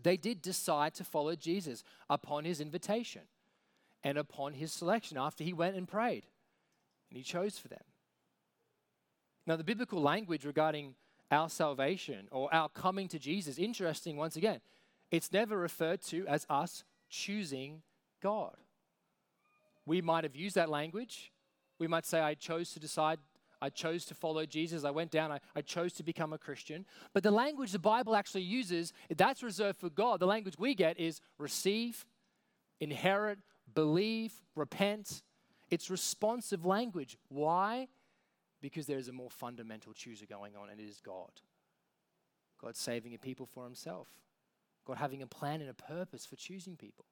[0.00, 3.22] They did decide to follow Jesus upon his invitation
[4.04, 6.26] and upon his selection after he went and prayed.
[7.10, 7.82] And he chose for them.
[9.46, 10.94] Now, the biblical language regarding
[11.30, 14.60] our salvation or our coming to Jesus, interesting once again,
[15.10, 17.82] it's never referred to as us choosing
[18.22, 18.56] God.
[19.86, 21.32] We might have used that language.
[21.78, 23.18] We might say, I chose to decide,
[23.62, 24.84] I chose to follow Jesus.
[24.84, 25.32] I went down.
[25.32, 26.86] I, I chose to become a Christian.
[27.12, 30.20] But the language the Bible actually uses, that's reserved for God.
[30.20, 32.04] The language we get is receive,
[32.80, 33.38] inherit,
[33.74, 35.22] believe, repent.
[35.70, 37.16] It's responsive language.
[37.28, 37.88] Why?
[38.60, 41.30] Because there is a more fundamental chooser going on, and it is God.
[42.60, 44.08] God saving a people for himself.
[44.86, 47.06] God having a plan and a purpose for choosing people.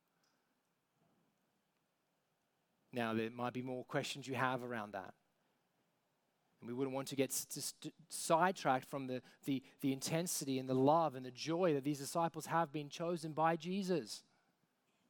[2.93, 5.15] Now, there might be more questions you have around that.
[6.61, 10.75] And we wouldn't want to get st- sidetracked from the, the, the intensity and the
[10.75, 14.25] love and the joy that these disciples have been chosen by Jesus.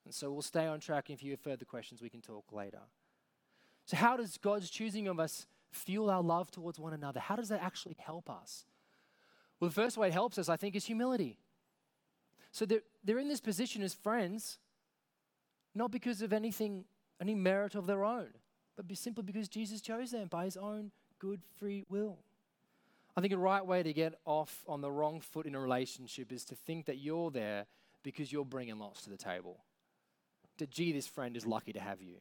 [0.05, 1.09] And so we'll stay on track.
[1.09, 2.81] And if you have further questions, we can talk later.
[3.87, 7.21] So, how does God's choosing of us fuel our love towards one another?
[7.21, 8.65] How does that actually help us?
[9.61, 11.39] Well, the first way it helps us, I think, is humility.
[12.53, 14.59] So they're, they're in this position as friends,
[15.75, 16.85] not because of anything,
[17.21, 18.29] any merit of their own,
[18.77, 22.19] but simply because Jesus chose them by his own good free will.
[23.17, 26.31] I think a right way to get off on the wrong foot in a relationship
[26.31, 27.67] is to think that you're there
[28.05, 29.59] because you're bringing lots to the table.
[30.59, 32.19] That, gee, this friend is lucky to have you.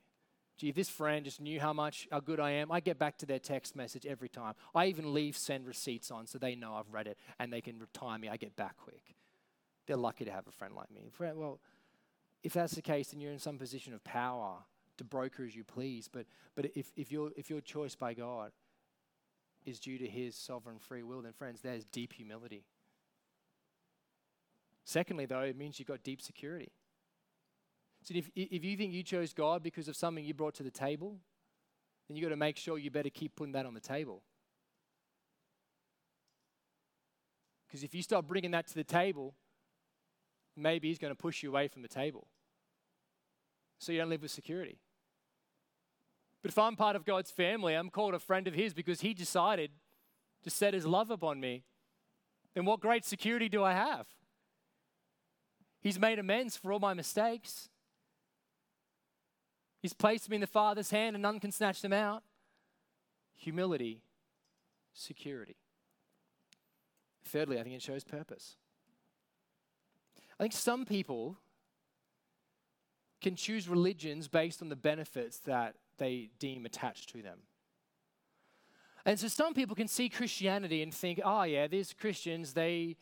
[0.57, 3.17] Gee, if this friend just knew how much, how good I am, I get back
[3.19, 4.55] to their text message every time.
[4.73, 7.77] I even leave send receipts on so they know I've read it and they can
[7.77, 8.27] retire me.
[8.27, 9.15] I get back quick.
[9.85, 11.11] They're lucky to have a friend like me.
[11.19, 11.59] Well,
[12.43, 14.57] if that's the case, then you're in some position of power
[14.97, 16.09] to broker as you please.
[16.11, 18.51] But, but if, if, your, if your choice by God
[19.65, 22.63] is due to his sovereign free will, then friends, there's deep humility.
[24.85, 26.71] Secondly, though, it means you've got deep security.
[28.07, 30.71] So if, if you think you chose God because of something you brought to the
[30.71, 31.17] table,
[32.07, 34.23] then you've got to make sure you better keep putting that on the table.
[37.67, 39.35] Because if you start bringing that to the table,
[40.55, 42.27] maybe He's going to push you away from the table.
[43.77, 44.79] So you don't live with security.
[46.41, 49.13] But if I'm part of God's family, I'm called a friend of His because He
[49.13, 49.71] decided
[50.45, 51.65] to set His love upon me,
[52.55, 54.07] then what great security do I have?
[55.81, 57.67] He's made amends for all my mistakes.
[59.79, 62.23] He's placed me in the Father's hand and none can snatch them out.
[63.35, 64.01] Humility,
[64.93, 65.55] security.
[67.25, 68.55] Thirdly, I think it shows purpose.
[70.39, 71.37] I think some people
[73.21, 77.39] can choose religions based on the benefits that they deem attached to them.
[79.05, 82.97] And so some people can see Christianity and think, oh, yeah, these Christians, they,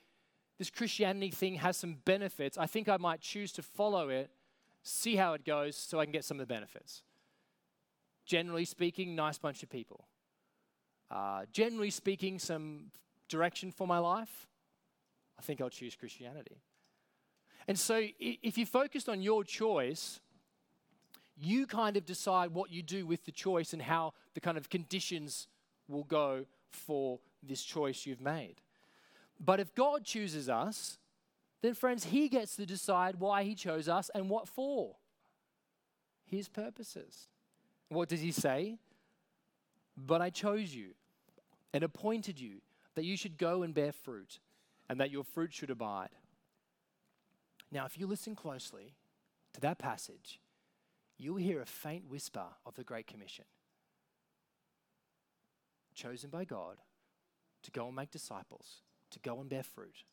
[0.57, 2.57] this Christianity thing has some benefits.
[2.57, 4.29] I think I might choose to follow it
[4.85, 7.01] see how it goes so I can get some of the benefits.
[8.25, 10.05] Generally speaking, nice bunch of people.
[11.09, 12.91] Uh, generally speaking, some
[13.27, 14.47] direction for my life.
[15.37, 16.61] I think I'll choose Christianity.
[17.67, 20.19] And so, if you're focused on your choice,
[21.35, 24.69] you kind of decide what you do with the choice and how the kind of
[24.69, 25.47] conditions
[25.87, 28.61] will go for this choice you've made.
[29.39, 30.97] But if God chooses us,
[31.65, 34.95] then, friends, He gets to decide why He chose us and what for.
[36.25, 37.27] His purposes.
[37.89, 38.77] What does He say?
[39.97, 40.91] But I chose you
[41.73, 42.61] and appointed you
[42.95, 44.39] that you should go and bear fruit
[44.89, 46.09] and that your fruit should abide.
[47.71, 48.93] Now, if you listen closely
[49.53, 50.39] to that passage,
[51.17, 53.45] you'll hear a faint whisper of the Great Commission.
[55.93, 56.77] Chosen by God
[57.63, 60.03] to go and make disciples, to go and bear fruit.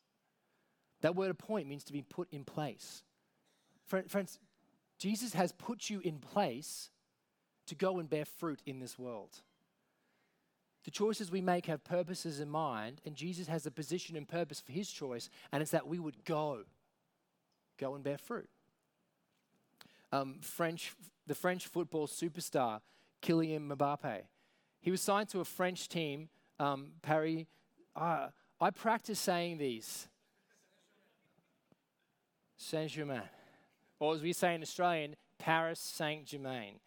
[1.03, 3.03] That word appoint means to be put in place.
[3.83, 4.39] Friends,
[4.97, 6.91] Jesus has put you in place
[7.67, 9.41] to go and bear fruit in this world.
[10.85, 14.61] The choices we make have purposes in mind, and Jesus has a position and purpose
[14.61, 16.63] for his choice, and it's that we would go,
[17.77, 18.49] go and bear fruit.
[20.13, 20.93] Um, French,
[21.27, 22.79] the French football superstar
[23.21, 24.21] Kylian Mbappe,
[24.79, 26.29] he was signed to a French team,
[26.59, 27.43] um, Paris.
[27.93, 28.27] Uh,
[28.61, 30.07] I practice saying these
[32.57, 33.23] Saint Germain.
[33.99, 36.79] Or as we say in Australian, Paris Saint Germain.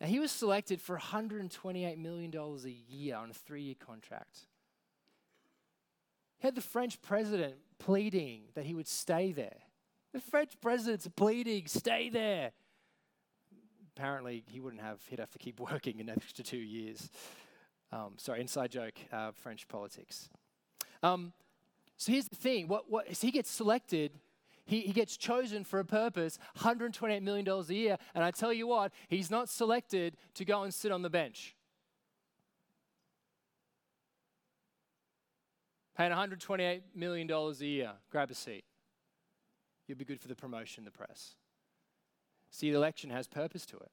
[0.00, 4.46] Now, he was selected for $128 million a year on a three year contract.
[6.38, 9.58] He had the French president pleading that he would stay there.
[10.12, 12.52] The French president's pleading, stay there.
[13.94, 17.10] Apparently, he wouldn't have, he'd have to keep working an extra two years.
[17.92, 20.30] Um, sorry, inside joke, uh, French politics.
[21.02, 21.32] Um,
[22.00, 24.12] so here's the thing what, what, he gets selected,
[24.64, 27.98] he, he gets chosen for a purpose, $128 million a year.
[28.14, 31.54] And I tell you what, he's not selected to go and sit on the bench.
[35.94, 38.64] Paying $128 million a year, grab a seat.
[39.86, 41.34] You'll be good for the promotion, the press.
[42.50, 43.90] See, the election has purpose to it.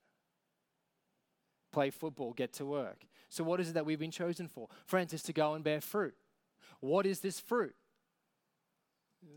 [1.74, 3.05] play football, get to work.
[3.28, 4.70] So, what is it that we've been chosen for?
[4.86, 6.16] Friends, is to go and bear fruit.
[6.80, 7.76] What is this fruit?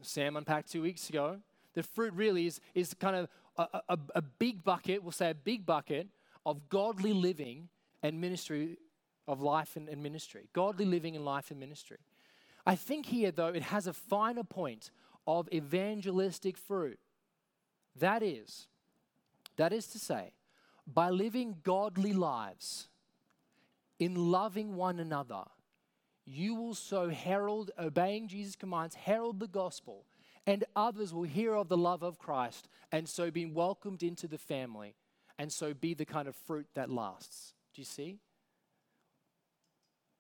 [0.02, 1.40] Sam unpacked two weeks ago.
[1.74, 5.34] The fruit really is, is kind of a, a, a big bucket, we'll say a
[5.34, 6.08] big bucket
[6.46, 7.68] of godly living
[8.02, 8.78] and ministry
[9.28, 10.48] of life and, and ministry.
[10.52, 11.98] Godly living and life and ministry.
[12.66, 14.90] I think here, though, it has a finer point
[15.26, 16.98] of evangelistic fruit.
[17.96, 18.66] That is,
[19.56, 20.32] that is to say,
[20.86, 22.88] by living godly lives,
[23.98, 25.44] in loving one another,
[26.30, 30.04] you will so herald, obeying Jesus' commands, herald the gospel,
[30.46, 34.38] and others will hear of the love of Christ and so be welcomed into the
[34.38, 34.94] family
[35.38, 37.54] and so be the kind of fruit that lasts.
[37.74, 38.18] Do you see?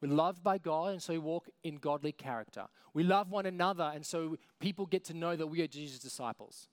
[0.00, 2.66] We're loved by God, and so we walk in godly character.
[2.94, 6.68] We love one another, and so people get to know that we are Jesus' disciples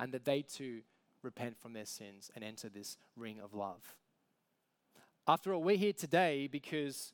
[0.00, 0.80] and that they too
[1.22, 3.96] repent from their sins and enter this ring of love.
[5.26, 7.12] After all, we're here today because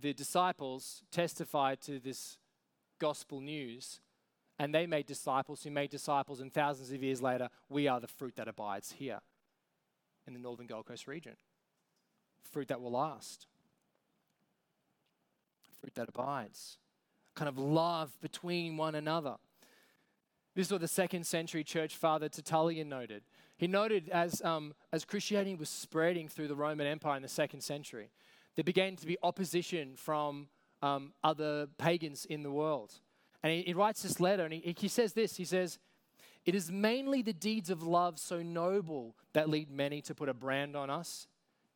[0.00, 2.38] the disciples testified to this
[2.98, 4.00] gospel news
[4.58, 8.06] and they made disciples who made disciples, and thousands of years later, we are the
[8.06, 9.20] fruit that abides here
[10.26, 11.36] in the northern Gold Coast region.
[12.44, 13.46] Fruit that will last
[15.82, 16.78] fruit that abides,
[17.34, 19.34] kind of love between one another.
[20.54, 23.22] This is what the second century church father Tertullian noted.
[23.56, 27.62] He noted as, um, as Christianity was spreading through the Roman Empire in the second
[27.62, 28.10] century,
[28.56, 30.48] there began to be opposition from
[30.82, 32.94] um, other pagans in the world.
[33.42, 35.78] And he, he writes this letter and he, he says this He says,
[36.44, 40.34] It is mainly the deeds of love so noble that lead many to put a
[40.34, 41.26] brand on us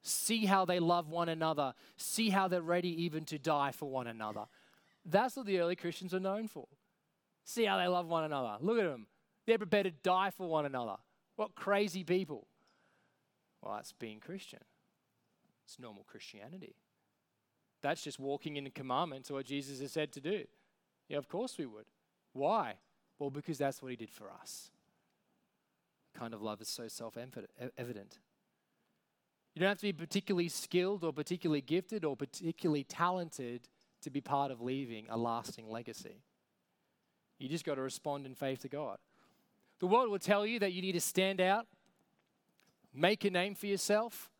[0.09, 1.75] See how they love one another.
[1.97, 4.45] See how they're ready even to die for one another.
[5.05, 6.69] That's what the early Christians are known for.
[7.45, 8.57] See how they love one another.
[8.61, 9.09] Look at them.
[9.47, 10.95] They're prepared to die for one another.
[11.35, 12.47] What crazy people.
[13.61, 14.61] Well, that's being Christian.
[15.67, 16.77] It's normal Christianity.
[17.83, 20.45] That's just walking in the commandments to what Jesus has said to do.
[21.09, 21.87] Yeah, of course we would.
[22.33, 22.75] Why?
[23.19, 24.71] Well, because that's what he did for us.
[26.15, 27.17] kind of love is so self
[27.77, 28.19] evident.
[29.55, 33.69] You don't have to be particularly skilled or particularly gifted or particularly talented
[34.03, 36.21] to be part of leaving a lasting legacy.
[37.39, 38.99] You just got to respond in faith to God.
[39.81, 41.67] The world will tell you that you need to stand out,
[42.95, 44.31] make a name for yourself,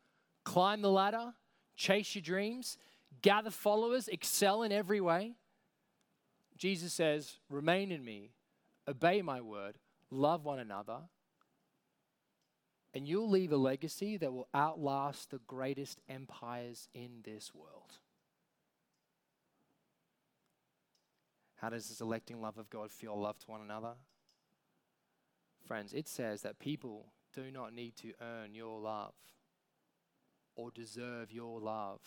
[0.47, 1.35] climb the ladder,
[1.77, 2.79] chase your dreams,
[3.21, 5.35] gather followers, excel in every way.
[6.57, 8.31] Jesus says, Remain in me,
[8.89, 9.77] obey my word,
[10.11, 11.01] love one another,
[12.95, 17.99] and you'll leave a legacy that will outlast the greatest empires in this world.
[21.57, 23.95] How does this electing love of God feel love to one another?
[25.67, 29.15] Friends, it says that people do not need to earn your love
[30.57, 32.01] or deserve your love.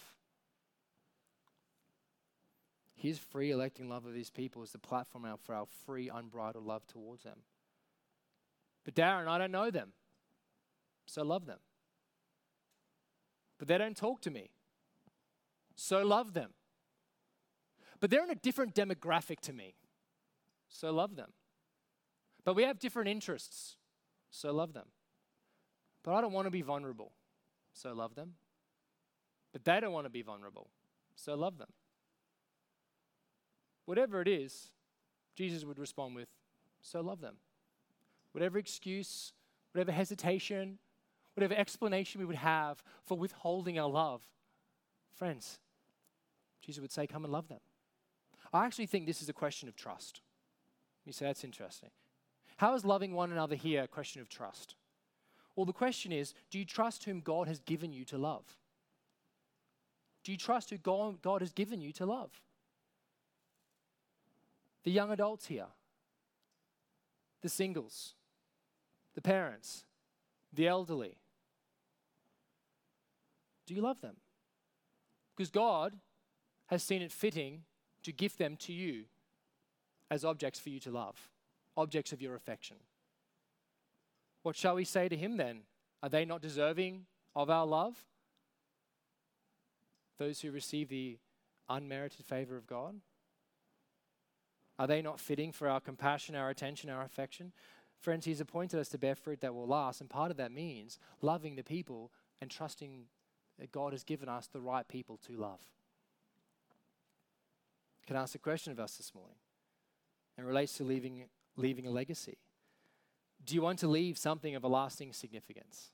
[2.95, 6.85] His free electing love of his people is the platform for our free, unbridled love
[6.85, 7.39] towards them.
[8.83, 9.93] But Darren, I don't know them
[11.09, 11.59] so love them.
[13.57, 14.51] But they don't talk to me,
[15.75, 16.51] so love them.
[17.99, 19.75] But they're in a different demographic to me,
[20.69, 21.31] so love them.
[22.45, 23.75] But we have different interests,
[24.31, 24.87] so love them.
[26.03, 27.11] But I don't want to be vulnerable,
[27.79, 28.33] so love them.
[29.53, 30.69] But they don't want to be vulnerable,
[31.15, 31.69] so love them.
[33.85, 34.71] Whatever it is,
[35.35, 36.27] Jesus would respond with,
[36.81, 37.35] so love them.
[38.33, 39.33] Whatever excuse,
[39.73, 40.77] whatever hesitation,
[41.35, 44.21] whatever explanation we would have for withholding our love,
[45.15, 45.57] friends,
[46.61, 47.61] Jesus would say, Come and love them.
[48.53, 50.21] I actually think this is a question of trust.
[51.05, 51.89] You say, That's interesting.
[52.57, 54.75] How is loving one another here a question of trust?
[55.59, 58.45] Well, the question is do you trust whom God has given you to love?
[60.23, 62.31] Do you trust who God has given you to love?
[64.85, 65.65] The young adults here,
[67.41, 68.13] the singles,
[69.15, 69.83] the parents,
[70.53, 71.17] the elderly,
[73.67, 74.15] do you love them?
[75.35, 75.91] Because God
[76.67, 77.63] has seen it fitting
[78.03, 79.03] to gift them to you
[80.09, 81.17] as objects for you to love,
[81.75, 82.77] objects of your affection.
[84.43, 85.61] What shall we say to him then?
[86.01, 88.05] Are they not deserving of our love?
[90.17, 91.17] Those who receive the
[91.67, 92.95] unmerited favor of God?
[94.77, 97.51] Are they not fitting for our compassion, our attention, our affection?
[97.99, 100.99] Friends, He's appointed us to bear fruit that will last, and part of that means
[101.21, 102.11] loving the people
[102.41, 103.03] and trusting
[103.59, 105.59] that God has given us the right people to love.
[108.07, 109.35] Can I ask a question of us this morning?
[110.37, 111.25] It relates to leaving,
[111.57, 112.37] leaving a legacy.
[113.49, 115.89] Do you want to leave something of a lasting significance?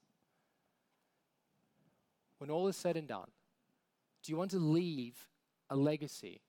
[2.38, 3.30] when all is said and done,
[4.24, 5.30] do you want to leave
[5.70, 6.42] a legacy,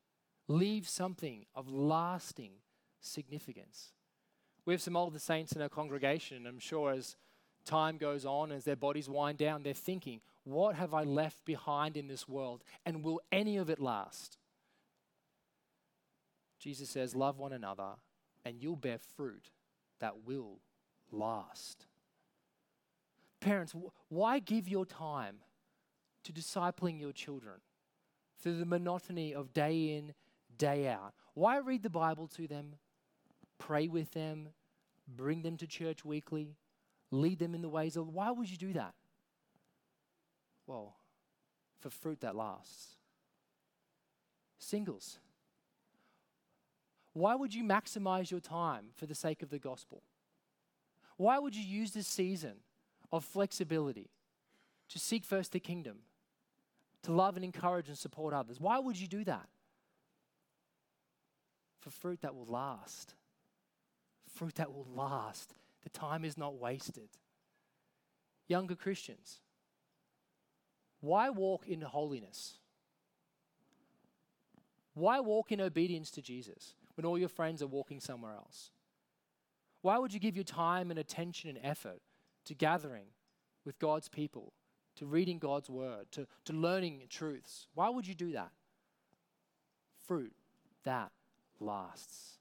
[0.48, 2.50] leave something of lasting
[3.00, 3.92] significance?
[4.64, 7.16] We have some older saints in our congregation, and I'm sure as
[7.64, 11.96] time goes on, as their bodies wind down, they're thinking, what have I left behind
[11.96, 12.64] in this world?
[12.84, 14.38] And will any of it last?
[16.58, 17.90] Jesus says, Love one another,
[18.44, 19.50] and you'll bear fruit
[20.00, 20.58] that will
[21.10, 21.86] last.
[23.40, 23.74] Parents,
[24.08, 25.36] why give your time
[26.24, 27.56] to discipling your children
[28.42, 30.14] through the monotony of day in,
[30.58, 31.14] day out?
[31.34, 32.74] Why read the Bible to them,
[33.58, 34.48] pray with them,
[35.06, 36.56] bring them to church weekly,
[37.10, 38.08] lead them in the ways of.
[38.08, 38.94] Why would you do that?
[40.66, 40.96] Well,
[41.78, 42.96] for fruit that lasts.
[44.58, 45.18] Singles,
[47.12, 50.02] why would you maximize your time for the sake of the gospel?
[51.16, 52.54] Why would you use this season
[53.12, 54.10] of flexibility
[54.90, 55.98] to seek first the kingdom,
[57.02, 58.60] to love and encourage and support others?
[58.60, 59.48] Why would you do that?
[61.80, 63.14] For fruit that will last.
[64.34, 65.54] Fruit that will last.
[65.82, 67.08] The time is not wasted.
[68.48, 69.40] Younger Christians,
[71.00, 72.58] why walk in holiness?
[74.94, 78.70] Why walk in obedience to Jesus when all your friends are walking somewhere else?
[79.86, 82.00] Why would you give your time and attention and effort
[82.46, 83.06] to gathering
[83.64, 84.52] with God's people,
[84.96, 87.68] to reading God's word, to, to learning truths?
[87.72, 88.50] Why would you do that?
[90.04, 90.32] Fruit
[90.82, 91.12] that
[91.60, 92.38] lasts.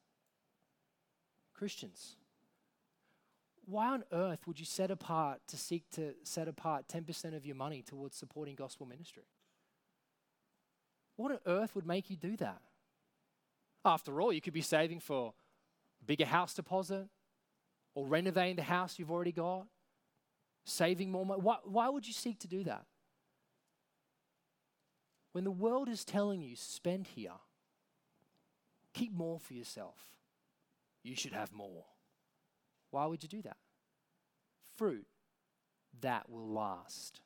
[1.53, 2.15] Christians,
[3.67, 7.55] why on earth would you set apart to seek to set apart 10% of your
[7.55, 9.27] money towards supporting gospel ministry?
[11.15, 12.63] What on earth would make you do that?
[13.85, 15.35] After all, you could be saving for
[16.07, 17.07] bigger house deposit
[17.95, 19.65] or renovating the house you've already got,
[20.65, 21.41] saving more money.
[21.41, 22.85] Why, why would you seek to do that?
[25.31, 27.31] When the world is telling you, spend here,
[28.93, 29.97] keep more for yourself,
[31.03, 31.85] you should have more.
[32.91, 33.57] Why would you do that?
[34.77, 35.05] Fruit
[36.01, 37.21] that will last.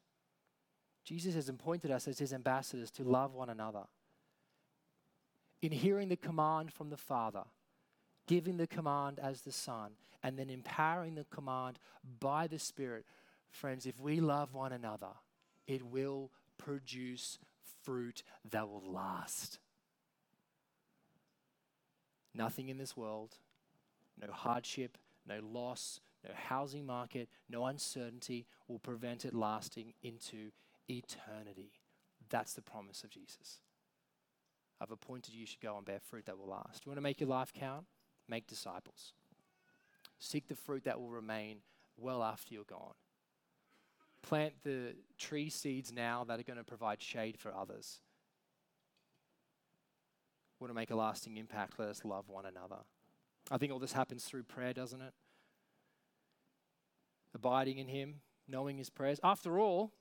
[1.03, 3.84] Jesus has appointed us as his ambassadors to love one another.
[5.61, 7.43] In hearing the command from the Father,
[8.30, 9.89] giving the command as the Son,
[10.21, 11.80] and then empowering the command
[12.19, 13.03] by the Spirit.
[13.49, 15.15] Friends, if we love one another,
[15.65, 17.39] it will produce
[17.84, 18.21] fruit
[18.51, 19.57] that will last.
[22.36, 23.38] Nothing in this world,
[24.21, 30.51] no hardship, no loss, no housing market, no uncertainty will prevent it lasting into
[30.88, 31.71] eternity.
[32.30, 33.59] That's the promise of Jesus.
[34.80, 36.86] I've appointed you should go and bear fruit that will last.
[36.86, 37.86] You want to make your life count?
[38.30, 39.13] Make disciples.
[40.19, 41.57] Seek the fruit that will remain
[41.97, 42.93] well after you're gone.
[44.21, 47.99] Plant the tree seeds now that are going to provide shade for others.
[50.59, 51.80] Want to make a lasting impact?
[51.80, 52.84] Let us love one another.
[53.49, 55.13] I think all this happens through prayer, doesn't it?
[57.34, 58.15] Abiding in Him,
[58.47, 59.19] knowing His prayers.
[59.23, 59.93] After all,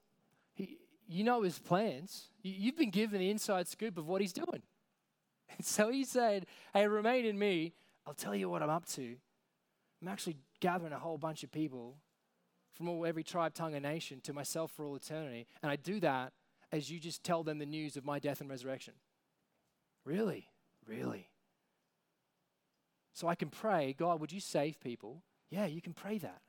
[0.55, 2.29] he, you know His plans.
[2.43, 4.63] You, have been given the inside scoop of what He's doing.
[5.57, 7.75] And so He said, Hey, remain in me.
[8.09, 9.17] I'll tell you what I'm up to.
[10.01, 11.99] I'm actually gathering a whole bunch of people
[12.75, 15.47] from all, every tribe, tongue, and nation to myself for all eternity.
[15.63, 16.33] And I do that
[16.73, 18.95] as you just tell them the news of my death and resurrection.
[20.07, 20.49] Really?
[20.87, 21.29] Really?
[23.13, 25.23] So I can pray, God, would you save people?
[25.51, 26.41] Yeah, you can pray that.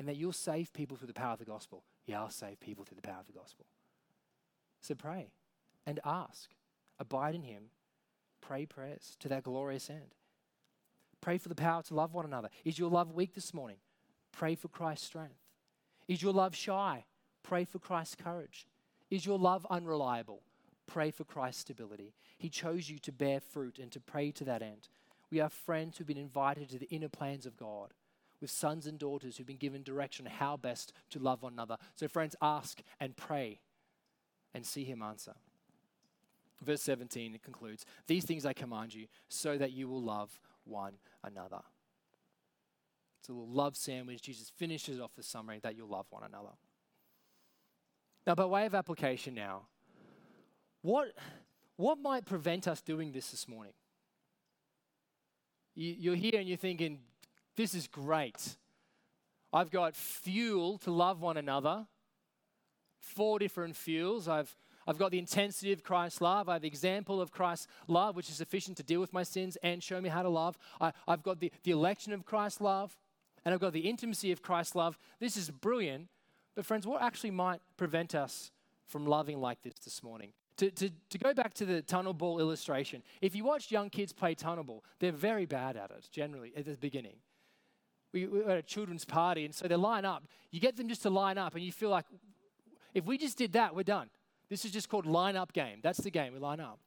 [0.00, 1.84] And that you'll save people through the power of the gospel.
[2.06, 3.66] Yeah, I'll save people through the power of the gospel.
[4.80, 5.30] So pray
[5.86, 6.50] and ask.
[6.98, 7.64] Abide in Him.
[8.42, 10.14] Pray prayers to that glorious end.
[11.22, 12.50] Pray for the power to love one another.
[12.64, 13.78] Is your love weak this morning?
[14.32, 15.38] Pray for Christ's strength.
[16.08, 17.06] Is your love shy?
[17.42, 18.66] Pray for Christ's courage.
[19.08, 20.42] Is your love unreliable?
[20.86, 22.12] Pray for Christ's stability.
[22.36, 24.88] He chose you to bear fruit and to pray to that end.
[25.30, 27.94] We are friends who've been invited to the inner plans of God
[28.40, 31.78] with sons and daughters who've been given direction how best to love one another.
[31.94, 33.60] So, friends, ask and pray
[34.52, 35.34] and see Him answer.
[36.60, 40.94] Verse 17, it concludes These things I command you so that you will love one
[41.24, 41.60] another.
[43.20, 44.22] It's a little love sandwich.
[44.22, 46.54] Jesus finishes off the summary that you'll love one another.
[48.26, 49.62] Now, by way of application, now,
[50.82, 51.12] what,
[51.76, 53.72] what might prevent us doing this this morning?
[55.74, 56.98] You, are here and you're thinking,
[57.56, 58.56] this is great.
[59.52, 61.86] I've got fuel to love one another,
[62.98, 64.28] four different fuels.
[64.28, 64.54] I've,
[64.86, 66.48] I've got the intensity of Christ's love.
[66.48, 69.56] I have the example of Christ's love, which is sufficient to deal with my sins
[69.62, 70.58] and show me how to love.
[70.80, 72.96] I, I've got the, the election of Christ's love,
[73.44, 74.98] and I've got the intimacy of Christ's love.
[75.20, 76.08] This is brilliant.
[76.54, 78.50] But, friends, what actually might prevent us
[78.86, 80.32] from loving like this this morning?
[80.58, 84.12] To, to, to go back to the tunnel ball illustration, if you watch young kids
[84.12, 87.16] play tunnel ball, they're very bad at it generally at the beginning.
[88.12, 90.24] We were at a children's party, and so they line up.
[90.50, 92.04] You get them just to line up, and you feel like
[92.92, 94.10] if we just did that, we're done.
[94.52, 95.78] This is just called line up game.
[95.82, 96.34] That's the game.
[96.34, 96.78] We line up.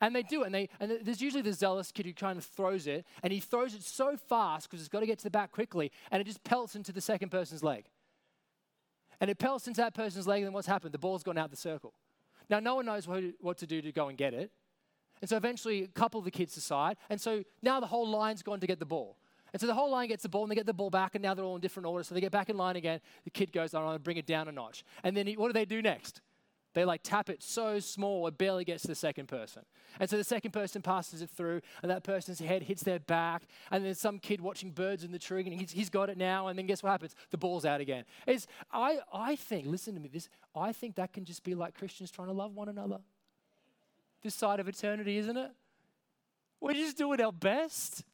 [0.00, 0.46] And they do it.
[0.46, 3.38] And, they, and there's usually the zealous kid who kind of throws it, and he
[3.38, 6.24] throws it so fast because it's got to get to the back quickly, and it
[6.24, 7.84] just pelts into the second person's leg.
[9.20, 10.92] And it pelts into that person's leg, and then what's happened?
[10.92, 11.94] The ball's gone out the circle.
[12.50, 14.50] Now, no one knows what to do to go and get it.
[15.20, 16.96] And so eventually, a couple of the kids decide.
[17.08, 19.16] And so now the whole line's gone to get the ball.
[19.52, 21.22] And so the whole line gets the ball, and they get the ball back, and
[21.22, 22.02] now they're all in different order.
[22.02, 22.98] So they get back in line again.
[23.22, 24.82] The kid goes, I'm going to bring it down a notch.
[25.04, 26.20] And then he, what do they do next?
[26.74, 29.62] They like tap it so small it barely gets to the second person.
[30.00, 33.42] And so the second person passes it through, and that person's head hits their back.
[33.70, 36.48] And then some kid watching birds in the tree, and he's, he's got it now.
[36.48, 37.14] And then guess what happens?
[37.30, 38.04] The ball's out again.
[38.26, 41.74] It's, I, I think, listen to me, this, I think that can just be like
[41.74, 43.00] Christians trying to love one another.
[44.22, 45.50] This side of eternity, isn't it?
[46.60, 48.04] We're just doing our best.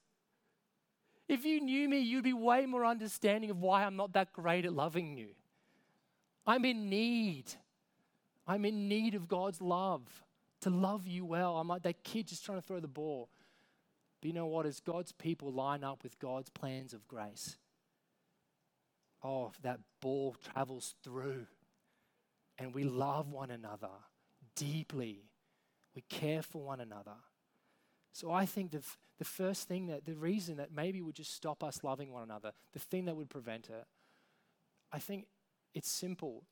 [1.28, 4.64] If you knew me, you'd be way more understanding of why I'm not that great
[4.64, 5.28] at loving you.
[6.46, 7.44] I'm in need.
[8.48, 10.02] I'm in need of God's love
[10.62, 11.58] to love you well.
[11.58, 13.28] I'm like that kid just trying to throw the ball.
[14.20, 14.66] But you know what?
[14.66, 17.58] As God's people line up with God's plans of grace,
[19.22, 21.46] oh, that ball travels through
[22.58, 23.88] and we love one another
[24.56, 25.24] deeply.
[25.94, 27.16] We care for one another.
[28.12, 28.82] So I think the,
[29.18, 32.52] the first thing that, the reason that maybe would just stop us loving one another,
[32.72, 33.84] the thing that would prevent it,
[34.90, 35.26] I think
[35.74, 36.44] it's simple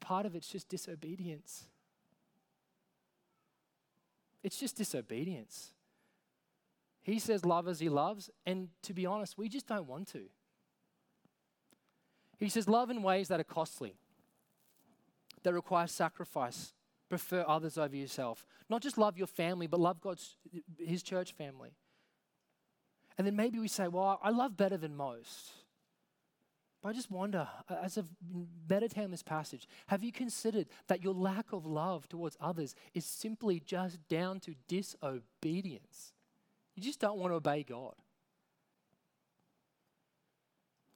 [0.00, 1.64] part of it's just disobedience.
[4.42, 5.72] It's just disobedience.
[7.02, 10.24] He says, Love as he loves, and to be honest, we just don't want to.
[12.38, 13.96] He says, Love in ways that are costly,
[15.42, 16.72] that require sacrifice.
[17.08, 18.46] Prefer others over yourself.
[18.68, 20.36] Not just love your family, but love God's,
[20.78, 21.70] his church family.
[23.16, 25.50] And then maybe we say, Well, I love better than most.
[26.82, 27.48] But I just wonder,
[27.82, 28.08] as I've
[28.68, 33.04] meditated on this passage, have you considered that your lack of love towards others is
[33.04, 36.12] simply just down to disobedience?
[36.76, 37.94] You just don't want to obey God.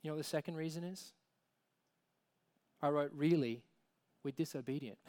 [0.03, 1.12] You know what the second reason is?
[2.80, 3.62] I wrote, really,
[4.22, 4.99] we're disobedient.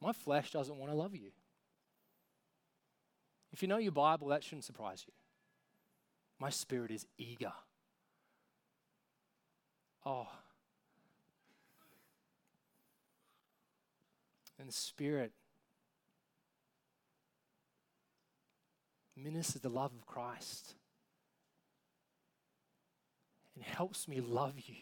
[0.00, 1.30] My flesh doesn't want to love you.
[3.52, 5.12] If you know your Bible, that shouldn't surprise you.
[6.38, 7.52] My spirit is eager.
[10.04, 10.28] Oh.
[14.58, 15.32] And the Spirit
[19.16, 20.74] ministers the love of Christ
[23.54, 24.76] and helps me love you.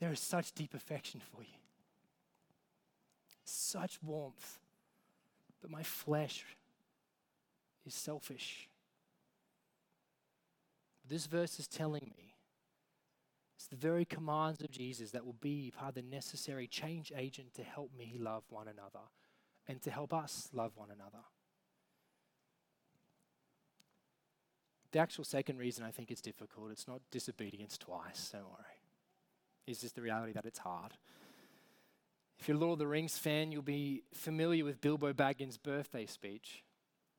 [0.00, 1.58] There is such deep affection for you,
[3.44, 4.58] such warmth,
[5.60, 6.44] but my flesh
[7.86, 8.68] is selfish.
[11.08, 12.34] This verse is telling me
[13.56, 17.54] it's the very commands of Jesus that will be part of the necessary change agent
[17.54, 19.06] to help me love one another
[19.68, 21.24] and to help us love one another.
[24.92, 28.78] The actual second reason I think it's difficult, it's not disobedience twice, don't worry.
[29.66, 30.92] It's just the reality that it's hard.
[32.38, 36.06] If you're a Lord of the Rings fan, you'll be familiar with Bilbo Baggins' birthday
[36.06, 36.62] speech.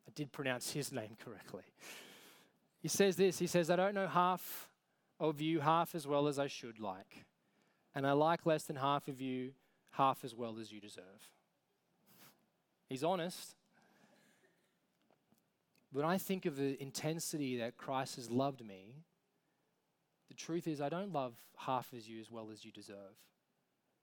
[0.08, 1.64] I did pronounce his name correctly.
[2.86, 4.70] He says this He says, I don't know half
[5.20, 7.26] of you half as well as I should like,
[7.96, 9.54] and I like less than half of you
[9.94, 11.32] half as well as you deserve.
[12.88, 13.56] He's honest.
[15.94, 18.98] When I think of the intensity that Christ has loved me,
[20.28, 23.18] the truth is, I don't love half as you as well as you deserve.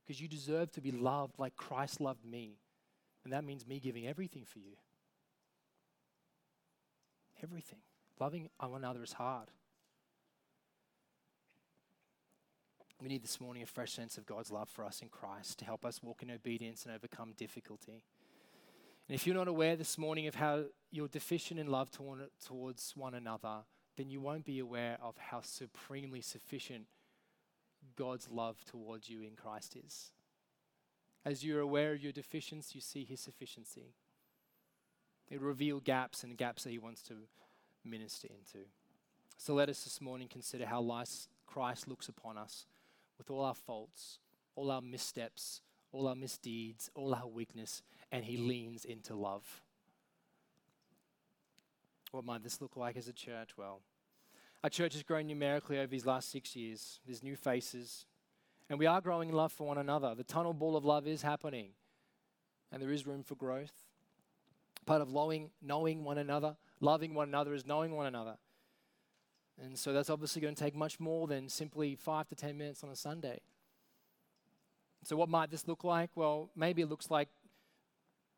[0.05, 2.59] Because you deserve to be loved like Christ loved me.
[3.23, 4.75] And that means me giving everything for you.
[7.45, 7.79] Everything.
[8.23, 9.49] Loving one another is hard.
[13.03, 15.65] We need this morning a fresh sense of God's love for us in Christ to
[15.65, 18.05] help us walk in obedience and overcome difficulty.
[19.09, 23.15] And if you're not aware this morning of how you're deficient in love towards one
[23.15, 23.63] another,
[23.97, 26.85] then you won't be aware of how supremely sufficient
[27.97, 30.13] God's love towards you in Christ is.
[31.25, 33.97] As you're aware of your deficiency, you see his sufficiency.
[35.29, 37.15] It reveals gaps and gaps that he wants to
[37.85, 38.67] minister into.
[39.37, 40.81] So let us this morning consider how
[41.47, 42.67] Christ looks upon us
[43.19, 44.19] with all our faults,
[44.55, 45.63] all our missteps,
[45.93, 49.63] all our misdeeds, all our weakness, and he leans into love.
[52.11, 53.57] What might this look like as a church?
[53.57, 53.81] Well,
[54.65, 57.01] Our church has grown numerically over these last six years.
[57.05, 58.07] There's new faces.
[58.71, 60.15] And we are growing in love for one another.
[60.15, 61.71] The tunnel ball of love is happening.
[62.71, 63.73] And there is room for growth.
[64.87, 68.37] Part of knowing, knowing one another, loving one another is knowing one another.
[69.63, 72.83] And so that's obviously going to take much more than simply five to 10 minutes
[72.83, 73.41] on a Sunday.
[75.05, 76.11] So, what might this look like?
[76.15, 77.29] Well, maybe it looks like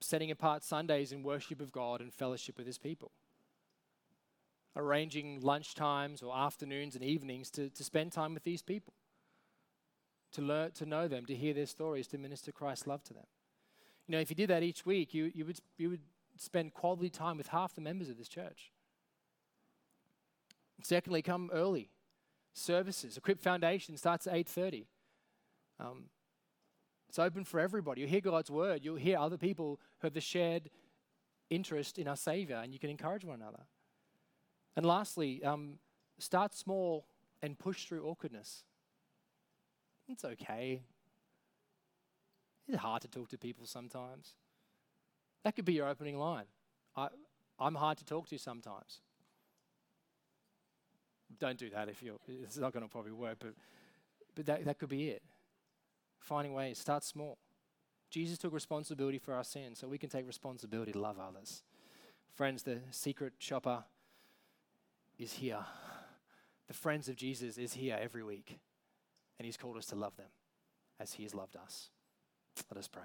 [0.01, 3.11] setting apart Sundays in worship of God and fellowship with His people.
[4.77, 8.95] Arranging lunch times or afternoons and evenings to, to spend time with these people,
[10.33, 13.27] to learn to know them, to hear their stories, to minister Christ's love to them.
[14.09, 16.01] You know, if you did that each week, you, you, would, you would
[16.37, 18.72] spend quality time with half the members of this church.
[20.82, 21.91] Secondly, come early.
[22.53, 23.16] Services.
[23.16, 24.85] Equip Foundation starts at 8.30.
[25.80, 26.05] Um,
[27.09, 28.01] it's open for everybody.
[28.01, 28.85] You'll hear God's word.
[28.85, 30.70] You'll hear other people who have the shared
[31.51, 33.62] interest in our Savior, and you can encourage one another.
[34.76, 35.78] And lastly, um,
[36.18, 37.07] start small
[37.43, 38.64] and push through awkwardness.
[40.09, 40.82] It's okay.
[42.66, 44.35] It's hard to talk to people sometimes.
[45.45, 46.47] That could be your opening line.
[46.97, 47.09] I,
[47.59, 49.01] I'm hard to talk to sometimes.
[51.39, 53.55] Don't do that if you're, it's not going to probably work, but,
[54.35, 55.23] but that, that could be it.
[56.21, 57.39] Finding ways, start small.
[58.11, 61.63] Jesus took responsibility for our sins, so we can take responsibility to love others.
[62.35, 63.85] Friends, the secret shopper
[65.19, 65.65] is here.
[66.69, 68.59] The friends of Jesus is here every week,
[69.39, 70.31] and he's called us to love them
[71.01, 71.91] as he has loved us.
[72.71, 73.03] Let us pray.